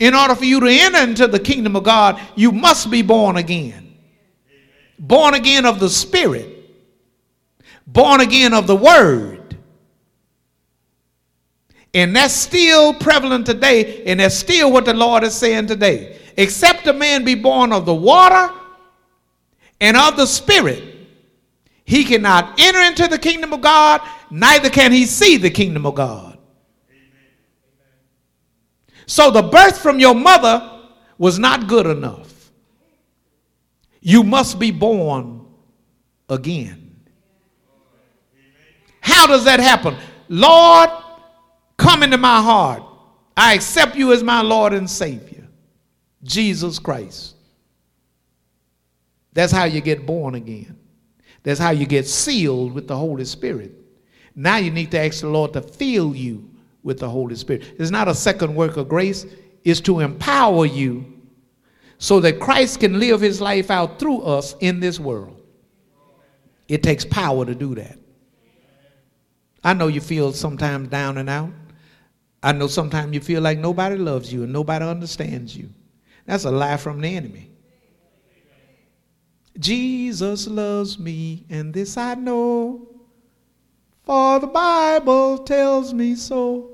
In 0.00 0.14
order 0.14 0.34
for 0.34 0.44
you 0.44 0.60
to 0.60 0.68
enter 0.68 0.98
into 0.98 1.28
the 1.28 1.38
kingdom 1.38 1.76
of 1.76 1.84
God, 1.84 2.20
you 2.34 2.50
must 2.50 2.90
be 2.90 3.02
born 3.02 3.36
again. 3.36 3.96
Born 4.98 5.34
again 5.34 5.64
of 5.64 5.78
the 5.78 5.88
Spirit, 5.88 6.48
born 7.86 8.20
again 8.20 8.52
of 8.52 8.66
the 8.66 8.74
Word. 8.74 9.37
And 11.98 12.14
that's 12.14 12.32
still 12.32 12.94
prevalent 12.94 13.44
today, 13.44 14.04
and 14.04 14.20
that's 14.20 14.36
still 14.36 14.70
what 14.70 14.84
the 14.84 14.94
Lord 14.94 15.24
is 15.24 15.34
saying 15.34 15.66
today. 15.66 16.16
Except 16.36 16.86
a 16.86 16.92
man 16.92 17.24
be 17.24 17.34
born 17.34 17.72
of 17.72 17.86
the 17.86 17.94
water 17.94 18.54
and 19.80 19.96
of 19.96 20.16
the 20.16 20.24
Spirit, 20.24 20.80
he 21.84 22.04
cannot 22.04 22.60
enter 22.60 22.78
into 22.82 23.08
the 23.08 23.18
kingdom 23.18 23.52
of 23.52 23.62
God, 23.62 24.00
neither 24.30 24.70
can 24.70 24.92
he 24.92 25.06
see 25.06 25.38
the 25.38 25.50
kingdom 25.50 25.86
of 25.86 25.96
God. 25.96 26.38
So 29.06 29.32
the 29.32 29.42
birth 29.42 29.80
from 29.80 29.98
your 29.98 30.14
mother 30.14 30.82
was 31.18 31.40
not 31.40 31.66
good 31.66 31.86
enough. 31.86 32.52
You 34.00 34.22
must 34.22 34.60
be 34.60 34.70
born 34.70 35.44
again. 36.28 36.94
How 39.00 39.26
does 39.26 39.42
that 39.46 39.58
happen? 39.58 39.96
Lord, 40.28 40.90
come 41.78 42.02
into 42.02 42.18
my 42.18 42.42
heart. 42.42 42.82
I 43.36 43.54
accept 43.54 43.96
you 43.96 44.12
as 44.12 44.22
my 44.22 44.42
Lord 44.42 44.74
and 44.74 44.90
Savior. 44.90 45.48
Jesus 46.22 46.78
Christ. 46.78 47.36
That's 49.32 49.52
how 49.52 49.64
you 49.64 49.80
get 49.80 50.04
born 50.04 50.34
again. 50.34 50.76
That's 51.44 51.60
how 51.60 51.70
you 51.70 51.86
get 51.86 52.06
sealed 52.06 52.72
with 52.72 52.88
the 52.88 52.96
Holy 52.96 53.24
Spirit. 53.24 53.72
Now 54.34 54.56
you 54.56 54.70
need 54.70 54.90
to 54.90 54.98
ask 54.98 55.20
the 55.20 55.28
Lord 55.28 55.52
to 55.54 55.62
fill 55.62 56.14
you 56.14 56.50
with 56.82 56.98
the 56.98 57.08
Holy 57.08 57.36
Spirit. 57.36 57.74
It's 57.78 57.90
not 57.90 58.08
a 58.08 58.14
second 58.14 58.54
work 58.54 58.76
of 58.76 58.88
grace, 58.88 59.26
it's 59.64 59.80
to 59.82 60.00
empower 60.00 60.66
you 60.66 61.14
so 61.98 62.20
that 62.20 62.40
Christ 62.40 62.80
can 62.80 62.98
live 62.98 63.20
his 63.20 63.40
life 63.40 63.70
out 63.70 63.98
through 63.98 64.22
us 64.22 64.54
in 64.60 64.80
this 64.80 65.00
world. 65.00 65.40
It 66.68 66.82
takes 66.82 67.04
power 67.04 67.44
to 67.44 67.54
do 67.54 67.74
that. 67.76 67.98
I 69.64 69.74
know 69.74 69.88
you 69.88 70.00
feel 70.00 70.32
sometimes 70.32 70.88
down 70.88 71.18
and 71.18 71.28
out. 71.28 71.50
I 72.42 72.52
know 72.52 72.68
sometimes 72.68 73.14
you 73.14 73.20
feel 73.20 73.42
like 73.42 73.58
nobody 73.58 73.96
loves 73.96 74.32
you 74.32 74.44
and 74.44 74.52
nobody 74.52 74.84
understands 74.84 75.56
you. 75.56 75.70
That's 76.26 76.44
a 76.44 76.50
lie 76.50 76.76
from 76.76 77.00
the 77.00 77.08
enemy. 77.08 77.50
Jesus 79.58 80.46
loves 80.46 80.98
me, 80.98 81.44
and 81.50 81.74
this 81.74 81.96
I 81.96 82.14
know, 82.14 82.86
for 84.04 84.38
the 84.38 84.46
Bible 84.46 85.38
tells 85.38 85.92
me 85.92 86.14
so. 86.14 86.70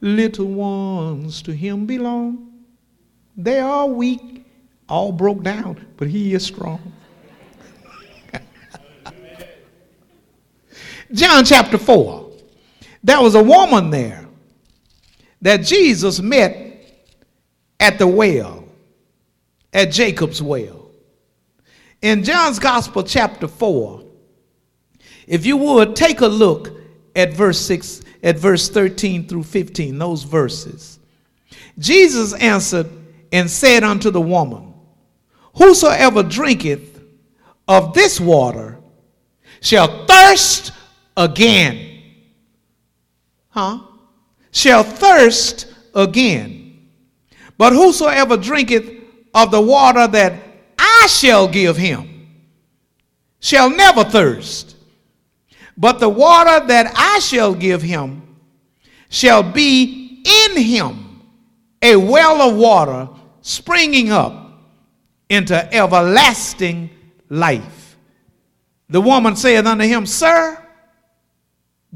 Little 0.00 0.46
ones 0.46 1.40
to 1.42 1.52
him 1.52 1.86
belong. 1.86 2.64
They 3.36 3.60
are 3.60 3.86
weak, 3.86 4.44
all 4.88 5.12
broke 5.12 5.44
down, 5.44 5.86
but 5.96 6.08
he 6.08 6.34
is 6.34 6.44
strong. 6.44 6.92
John 11.12 11.44
chapter 11.44 11.78
4. 11.78 12.32
There 13.04 13.20
was 13.20 13.36
a 13.36 13.42
woman 13.42 13.90
there 13.90 14.27
that 15.42 15.58
Jesus 15.58 16.20
met 16.20 16.68
at 17.80 17.98
the 17.98 18.06
well, 18.06 18.64
at 19.72 19.90
Jacob's 19.92 20.42
well. 20.42 20.90
In 22.02 22.24
John's 22.24 22.58
Gospel, 22.58 23.02
chapter 23.02 23.48
4, 23.48 24.04
if 25.26 25.44
you 25.44 25.56
would 25.56 25.94
take 25.94 26.20
a 26.20 26.26
look 26.26 26.70
at 27.14 27.34
verse 27.34 27.60
6, 27.60 28.02
at 28.22 28.38
verse 28.38 28.68
13 28.68 29.26
through 29.26 29.42
15, 29.44 29.98
those 29.98 30.22
verses. 30.22 30.98
Jesus 31.78 32.34
answered 32.34 32.88
and 33.32 33.50
said 33.50 33.84
unto 33.84 34.10
the 34.10 34.20
woman, 34.20 34.74
Whosoever 35.54 36.22
drinketh 36.22 37.02
of 37.66 37.92
this 37.94 38.20
water 38.20 38.78
shall 39.60 40.06
thirst 40.06 40.72
again. 41.16 42.02
Huh? 43.48 43.80
Shall 44.50 44.82
thirst 44.82 45.66
again. 45.94 46.88
But 47.56 47.72
whosoever 47.72 48.36
drinketh 48.36 48.90
of 49.34 49.50
the 49.50 49.60
water 49.60 50.06
that 50.06 50.34
I 50.78 51.06
shall 51.08 51.48
give 51.48 51.76
him 51.76 52.28
shall 53.40 53.70
never 53.70 54.04
thirst. 54.04 54.76
But 55.76 56.00
the 56.00 56.08
water 56.08 56.66
that 56.66 56.92
I 56.96 57.18
shall 57.20 57.54
give 57.54 57.82
him 57.82 58.36
shall 59.08 59.42
be 59.42 60.22
in 60.24 60.56
him 60.56 61.20
a 61.82 61.96
well 61.96 62.42
of 62.50 62.56
water 62.56 63.08
springing 63.42 64.10
up 64.10 64.52
into 65.28 65.74
everlasting 65.74 66.90
life. 67.28 67.96
The 68.88 69.00
woman 69.00 69.36
saith 69.36 69.66
unto 69.66 69.84
him, 69.84 70.06
Sir, 70.06 70.60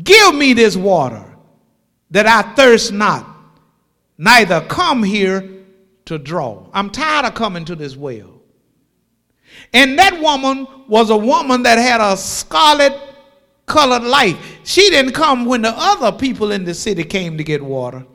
give 0.03 0.35
me 0.35 0.53
this 0.53 0.77
water 0.77 1.32
that 2.12 2.27
I 2.27 2.55
thirst 2.55 2.92
not 2.92 3.27
neither 4.16 4.61
come 4.62 5.03
here 5.03 5.48
to 6.05 6.18
draw. 6.18 6.66
I'm 6.72 6.90
tired 6.90 7.27
of 7.27 7.35
coming 7.35 7.64
to 7.64 7.75
this 7.75 7.96
well. 7.96 8.40
And 9.72 9.98
that 9.98 10.20
woman 10.20 10.66
was 10.88 11.11
a 11.11 11.16
woman 11.16 11.62
that 11.64 11.79
had 11.79 12.01
a 12.01 12.16
scarlet 12.16 12.92
colored 13.66 14.03
life. 14.03 14.61
She 14.64 14.90
didn't 14.90 15.12
come 15.12 15.44
when 15.46 15.62
the 15.62 15.75
other 15.75 16.12
people 16.12 16.53
in 16.53 16.64
the 16.64 16.75
city 16.75 17.05
came 17.05 17.38
to 17.38 17.44
get 17.44 17.62
water. 17.62 18.07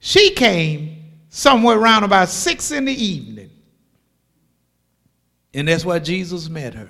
She 0.00 0.30
came 0.34 0.96
somewhere 1.28 1.78
around 1.78 2.04
about 2.04 2.28
six 2.28 2.70
in 2.70 2.84
the 2.84 2.92
evening. 2.92 3.50
And 5.54 5.68
that's 5.68 5.84
where 5.84 6.00
Jesus 6.00 6.48
met 6.48 6.74
her. 6.74 6.88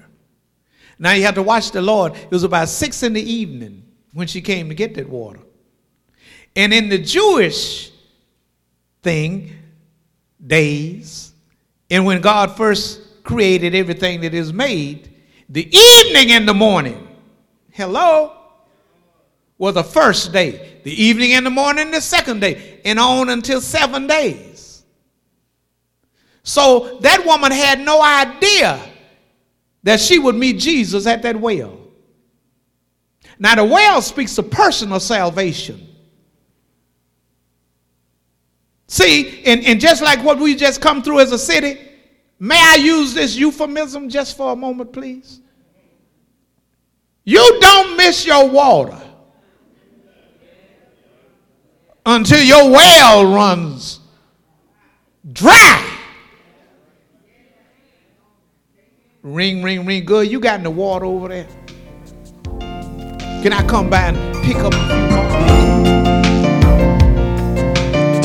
Now 0.98 1.12
you 1.12 1.24
have 1.24 1.34
to 1.34 1.42
watch 1.42 1.70
the 1.70 1.82
Lord. 1.82 2.14
It 2.14 2.30
was 2.30 2.44
about 2.44 2.68
six 2.68 3.02
in 3.02 3.12
the 3.12 3.22
evening 3.22 3.84
when 4.12 4.26
she 4.26 4.40
came 4.40 4.68
to 4.68 4.74
get 4.74 4.94
that 4.94 5.08
water. 5.08 5.40
And 6.56 6.72
in 6.72 6.88
the 6.88 6.98
Jewish 6.98 7.90
thing, 9.02 9.56
days, 10.44 11.32
and 11.90 12.04
when 12.04 12.20
God 12.20 12.56
first 12.56 13.22
created 13.24 13.74
everything 13.74 14.20
that 14.22 14.34
is 14.34 14.52
made, 14.52 15.10
the 15.48 15.68
evening 15.76 16.32
and 16.32 16.46
the 16.48 16.54
morning, 16.54 17.08
hello, 17.72 18.36
was 19.58 19.74
the 19.74 19.84
first 19.84 20.32
day. 20.32 20.80
The 20.84 21.02
evening 21.02 21.32
and 21.34 21.44
the 21.44 21.50
morning, 21.50 21.90
the 21.90 22.00
second 22.00 22.40
day, 22.40 22.80
and 22.84 22.98
on 22.98 23.28
until 23.28 23.60
seven 23.60 24.06
days. 24.06 24.82
So 26.42 26.98
that 27.02 27.24
woman 27.26 27.52
had 27.52 27.80
no 27.80 28.02
idea 28.02 28.80
that 29.82 30.00
she 30.00 30.18
would 30.18 30.34
meet 30.34 30.58
Jesus 30.58 31.06
at 31.06 31.22
that 31.22 31.36
well. 31.36 31.78
Now, 33.38 33.54
the 33.54 33.64
well 33.64 34.00
speaks 34.02 34.36
of 34.38 34.50
personal 34.50 35.00
salvation. 35.00 35.89
See, 38.90 39.44
and, 39.44 39.64
and 39.64 39.81
just 39.81 40.03
like 40.03 40.20
what 40.24 40.40
we 40.40 40.57
just 40.57 40.81
come 40.81 41.00
through 41.00 41.20
as 41.20 41.31
a 41.31 41.38
city, 41.38 41.79
may 42.40 42.61
I 42.61 42.74
use 42.74 43.14
this 43.14 43.37
euphemism 43.37 44.09
just 44.09 44.37
for 44.37 44.53
a 44.53 44.57
moment, 44.57 44.92
please? 44.92 45.40
You 47.22 47.59
don't 47.61 47.96
miss 47.96 48.26
your 48.26 48.48
water 48.48 49.00
until 52.05 52.42
your 52.42 52.68
well 52.68 53.33
runs 53.33 54.00
dry. 55.35 55.98
Ring, 59.22 59.62
ring, 59.62 59.87
ring. 59.87 60.05
Good. 60.05 60.33
You 60.33 60.40
got 60.40 60.57
in 60.57 60.64
the 60.64 60.70
water 60.70 61.05
over 61.05 61.29
there. 61.29 61.46
Can 63.44 63.53
I 63.53 63.64
come 63.68 63.88
by 63.88 64.09
and 64.09 64.44
pick 64.44 64.57
up 64.57 64.74
a 64.74 64.87
few 64.88 65.19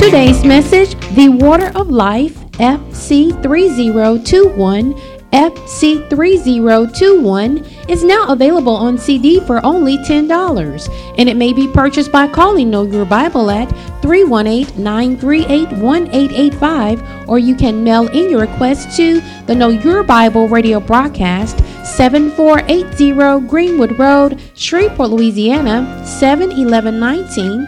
Today's 0.05 0.45
message 0.45 0.93
The 1.15 1.29
Water 1.29 1.71
of 1.73 1.89
Life, 1.89 2.35
FC3021 2.59 4.93
FC3021 5.31 7.89
is 7.89 8.03
now 8.03 8.31
available 8.31 8.75
on 8.75 8.99
CD 8.99 9.39
for 9.39 9.65
only 9.65 9.97
$10, 9.97 11.15
and 11.17 11.27
it 11.27 11.35
may 11.35 11.53
be 11.53 11.67
purchased 11.67 12.11
by 12.11 12.27
calling 12.27 12.69
Know 12.69 12.83
Your 12.83 13.03
Bible 13.03 13.49
at 13.49 13.67
318 14.03 14.79
938 14.81 15.71
1885, 15.71 17.27
or 17.27 17.39
you 17.39 17.55
can 17.55 17.83
mail 17.83 18.07
in 18.09 18.29
your 18.29 18.41
request 18.41 18.95
to 18.97 19.21
the 19.47 19.55
Know 19.55 19.69
Your 19.69 20.03
Bible 20.03 20.47
radio 20.47 20.79
broadcast 20.79 21.57
7480 21.83 23.47
Greenwood 23.47 23.97
Road, 23.97 24.39
Shreveport, 24.53 25.09
Louisiana 25.09 26.05
71119, 26.05 27.67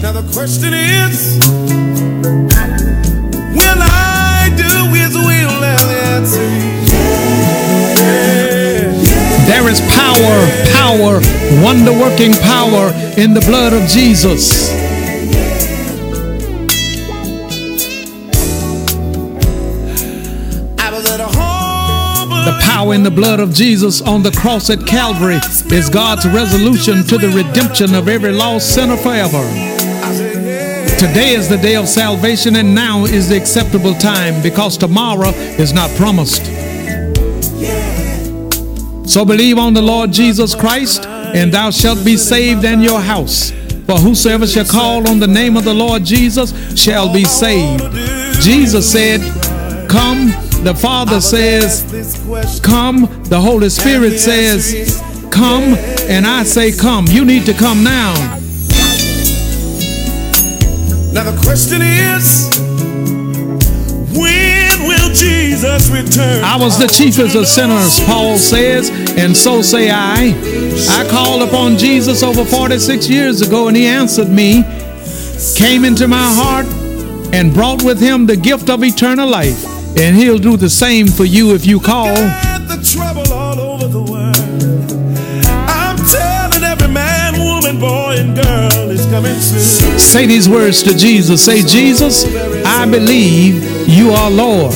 Now 0.00 0.12
the 0.12 0.22
question 0.32 0.72
is, 0.72 1.38
will 3.52 3.80
I 3.82 4.48
do 4.56 4.94
His 4.94 5.14
will? 5.16 5.64
Answer 6.14 6.42
yeah. 7.98 8.92
There 9.46 9.68
is 9.68 9.80
power, 9.90 10.46
power, 10.72 11.20
wonder 11.64 11.92
working 11.92 12.32
power 12.34 12.92
in 13.18 13.34
the 13.34 13.40
blood 13.40 13.72
of 13.72 13.88
Jesus. 13.88 14.70
I 20.78 20.90
was 20.92 21.10
at 21.10 21.18
a 21.18 21.26
home. 21.26 22.30
The 22.44 22.60
power 22.62 22.94
in 22.94 23.02
the 23.02 23.10
blood 23.10 23.40
of 23.40 23.52
Jesus 23.52 24.00
on 24.00 24.22
the 24.22 24.30
cross 24.30 24.70
at 24.70 24.86
Calvary 24.86 25.40
is 25.76 25.90
God's 25.90 26.24
resolution 26.28 27.02
to 27.02 27.18
the 27.18 27.30
redemption 27.30 27.96
of 27.96 28.06
every 28.06 28.30
lost 28.32 28.72
sinner 28.74 28.96
forever. 28.96 29.77
Today 30.98 31.34
is 31.34 31.48
the 31.48 31.58
day 31.58 31.76
of 31.76 31.86
salvation, 31.88 32.56
and 32.56 32.74
now 32.74 33.04
is 33.04 33.28
the 33.28 33.36
acceptable 33.36 33.94
time 33.94 34.42
because 34.42 34.76
tomorrow 34.76 35.28
is 35.56 35.72
not 35.72 35.88
promised. 35.90 36.44
So 39.08 39.24
believe 39.24 39.58
on 39.58 39.74
the 39.74 39.80
Lord 39.80 40.12
Jesus 40.12 40.56
Christ, 40.56 41.06
and 41.06 41.54
thou 41.54 41.70
shalt 41.70 42.04
be 42.04 42.16
saved 42.16 42.64
and 42.64 42.82
your 42.82 43.00
house. 43.00 43.52
For 43.86 43.96
whosoever 43.96 44.44
shall 44.44 44.64
call 44.64 45.08
on 45.08 45.20
the 45.20 45.28
name 45.28 45.56
of 45.56 45.62
the 45.64 45.72
Lord 45.72 46.04
Jesus 46.04 46.52
shall 46.76 47.12
be 47.12 47.24
saved. 47.24 47.80
Jesus 48.42 48.90
said, 48.90 49.20
Come. 49.88 50.32
The 50.64 50.74
Father 50.74 51.20
says, 51.20 51.84
Come. 52.60 53.22
The 53.22 53.40
Holy 53.40 53.68
Spirit 53.68 54.18
says, 54.18 55.00
Come. 55.30 55.74
And 56.08 56.26
I 56.26 56.42
say, 56.42 56.76
Come. 56.76 57.06
You 57.06 57.24
need 57.24 57.46
to 57.46 57.54
come 57.54 57.84
now. 57.84 58.37
Now 61.18 61.32
the 61.32 61.42
question 61.42 61.82
is, 61.82 62.48
when 64.16 64.86
will 64.86 65.12
Jesus 65.12 65.90
return? 65.90 66.44
I 66.44 66.56
was 66.56 66.78
the 66.78 66.86
chiefest 66.86 67.34
of 67.34 67.48
sinners, 67.48 67.98
Paul 68.04 68.38
says, 68.38 68.88
and 69.18 69.36
so 69.36 69.60
say 69.60 69.90
I. 69.90 70.32
I 70.90 71.08
called 71.10 71.42
upon 71.42 71.76
Jesus 71.76 72.22
over 72.22 72.44
46 72.44 73.10
years 73.10 73.40
ago, 73.40 73.66
and 73.66 73.76
he 73.76 73.84
answered 73.84 74.28
me, 74.28 74.62
came 75.56 75.84
into 75.84 76.06
my 76.06 76.22
heart, 76.22 76.66
and 77.34 77.52
brought 77.52 77.82
with 77.82 77.98
him 77.98 78.26
the 78.26 78.36
gift 78.36 78.70
of 78.70 78.84
eternal 78.84 79.28
life. 79.28 79.66
And 79.98 80.14
he'll 80.14 80.38
do 80.38 80.56
the 80.56 80.70
same 80.70 81.08
for 81.08 81.24
you 81.24 81.52
if 81.52 81.66
you 81.66 81.80
call. 81.80 82.14
Got 82.14 82.68
the 82.68 82.80
trouble 82.94 83.32
all 83.32 83.58
over 83.58 83.88
the 83.88 84.02
world. 84.02 84.36
I'm 85.68 85.96
telling 85.96 86.62
every 86.62 86.86
man, 86.86 87.40
woman, 87.40 87.80
boy, 87.80 88.18
and 88.18 88.36
girl 88.36 88.44
is 88.44 88.46
coming 88.46 88.46
soon. 88.46 88.57
Say 89.98 90.26
these 90.26 90.48
words 90.48 90.82
to 90.84 90.96
Jesus. 90.96 91.44
Say, 91.44 91.62
Jesus, 91.62 92.24
I 92.64 92.88
believe 92.88 93.88
you 93.88 94.10
are 94.10 94.30
Lord. 94.30 94.74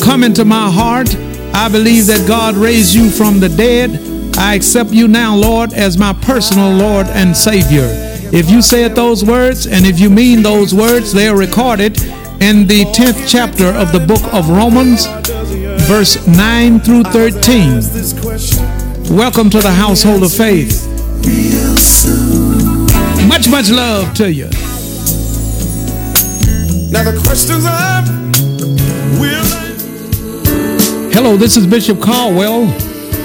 Come 0.00 0.22
into 0.24 0.44
my 0.44 0.70
heart. 0.70 1.14
I 1.52 1.68
believe 1.68 2.06
that 2.06 2.26
God 2.28 2.54
raised 2.54 2.94
you 2.94 3.10
from 3.10 3.40
the 3.40 3.48
dead. 3.48 4.36
I 4.38 4.54
accept 4.54 4.90
you 4.90 5.08
now, 5.08 5.34
Lord, 5.34 5.72
as 5.72 5.98
my 5.98 6.12
personal 6.12 6.72
Lord 6.72 7.08
and 7.08 7.36
Savior. 7.36 7.88
If 8.32 8.48
you 8.48 8.62
said 8.62 8.94
those 8.94 9.24
words 9.24 9.66
and 9.66 9.84
if 9.84 9.98
you 9.98 10.08
mean 10.08 10.42
those 10.42 10.72
words, 10.72 11.12
they 11.12 11.26
are 11.26 11.36
recorded 11.36 12.00
in 12.40 12.66
the 12.66 12.84
10th 12.94 13.28
chapter 13.28 13.66
of 13.66 13.92
the 13.92 13.98
book 14.00 14.22
of 14.32 14.48
Romans, 14.48 15.06
verse 15.88 16.26
9 16.28 16.80
through 16.80 17.02
13. 17.04 17.82
Welcome 19.16 19.50
to 19.50 19.58
the 19.58 19.72
household 19.72 20.22
of 20.22 20.32
faith. 20.32 20.86
Much, 23.30 23.48
much 23.48 23.70
love 23.70 24.12
to 24.12 24.30
you. 24.30 24.46
Now 26.90 27.04
the 27.04 27.16
questions 27.24 27.64
are, 27.64 28.02
will? 29.20 29.44
Hello, 31.12 31.36
this 31.36 31.56
is 31.56 31.64
Bishop 31.64 32.02
Caldwell, 32.02 32.64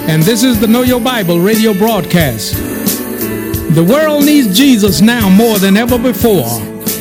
and 0.08 0.22
this 0.22 0.44
is 0.44 0.60
the 0.60 0.68
Know 0.68 0.84
Your 0.84 1.02
Bible 1.02 1.40
radio 1.40 1.74
broadcast. 1.74 2.54
The 2.54 3.84
world 3.84 4.26
needs 4.26 4.56
Jesus 4.56 5.02
now 5.02 5.28
more 5.28 5.58
than 5.58 5.76
ever 5.76 5.98
before, 5.98 6.46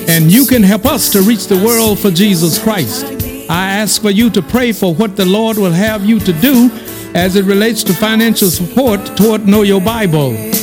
and 0.09 0.33
you 0.33 0.47
can 0.47 0.63
help 0.63 0.87
us 0.87 1.11
to 1.11 1.21
reach 1.21 1.47
the 1.47 1.63
world 1.63 1.99
for 1.99 2.11
Jesus 2.11 2.59
Christ. 2.59 3.05
I 3.51 3.71
ask 3.71 4.01
for 4.01 4.11
you 4.11 4.31
to 4.31 4.41
pray 4.41 4.73
for 4.73 4.95
what 4.95 5.15
the 5.15 5.27
Lord 5.27 5.59
will 5.59 5.73
have 5.73 6.07
you 6.07 6.19
to 6.21 6.33
do 6.33 6.71
as 7.15 7.37
it 7.37 7.45
relates 7.45 7.85
to 7.85 7.93
financial 7.93 8.49
support 8.49 9.15
toward 9.15 9.47
Know 9.47 9.61
Your 9.61 9.83
Bible. 9.83 10.54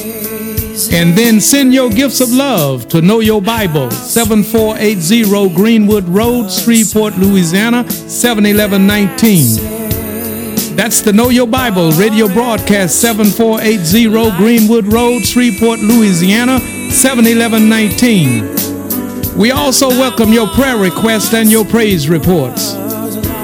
And 0.71 1.17
then 1.17 1.41
send 1.41 1.73
your 1.73 1.89
gifts 1.89 2.21
of 2.21 2.31
love 2.31 2.87
to 2.89 3.01
Know 3.01 3.19
Your 3.19 3.41
Bible, 3.41 3.91
7480 3.91 5.53
Greenwood 5.53 6.07
Road, 6.07 6.49
Shreveport, 6.49 7.17
Louisiana, 7.17 7.83
71119. 7.91 10.77
That's 10.77 11.01
the 11.01 11.11
Know 11.11 11.27
Your 11.27 11.47
Bible 11.47 11.91
radio 11.91 12.29
broadcast, 12.29 13.01
7480 13.01 14.37
Greenwood 14.37 14.93
Road, 14.93 15.25
Shreveport, 15.25 15.79
Louisiana, 15.79 16.61
71119. 16.89 19.37
We 19.37 19.51
also 19.51 19.89
welcome 19.89 20.31
your 20.31 20.47
prayer 20.47 20.77
requests 20.77 21.33
and 21.33 21.51
your 21.51 21.65
praise 21.65 22.07
reports. 22.07 22.77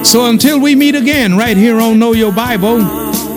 So 0.10 0.28
until 0.28 0.62
we 0.62 0.76
meet 0.76 0.96
again 0.96 1.36
right 1.36 1.58
here 1.58 1.82
on 1.82 2.00
Know 2.00 2.14
Your 2.14 2.32
Bible, 2.32 3.07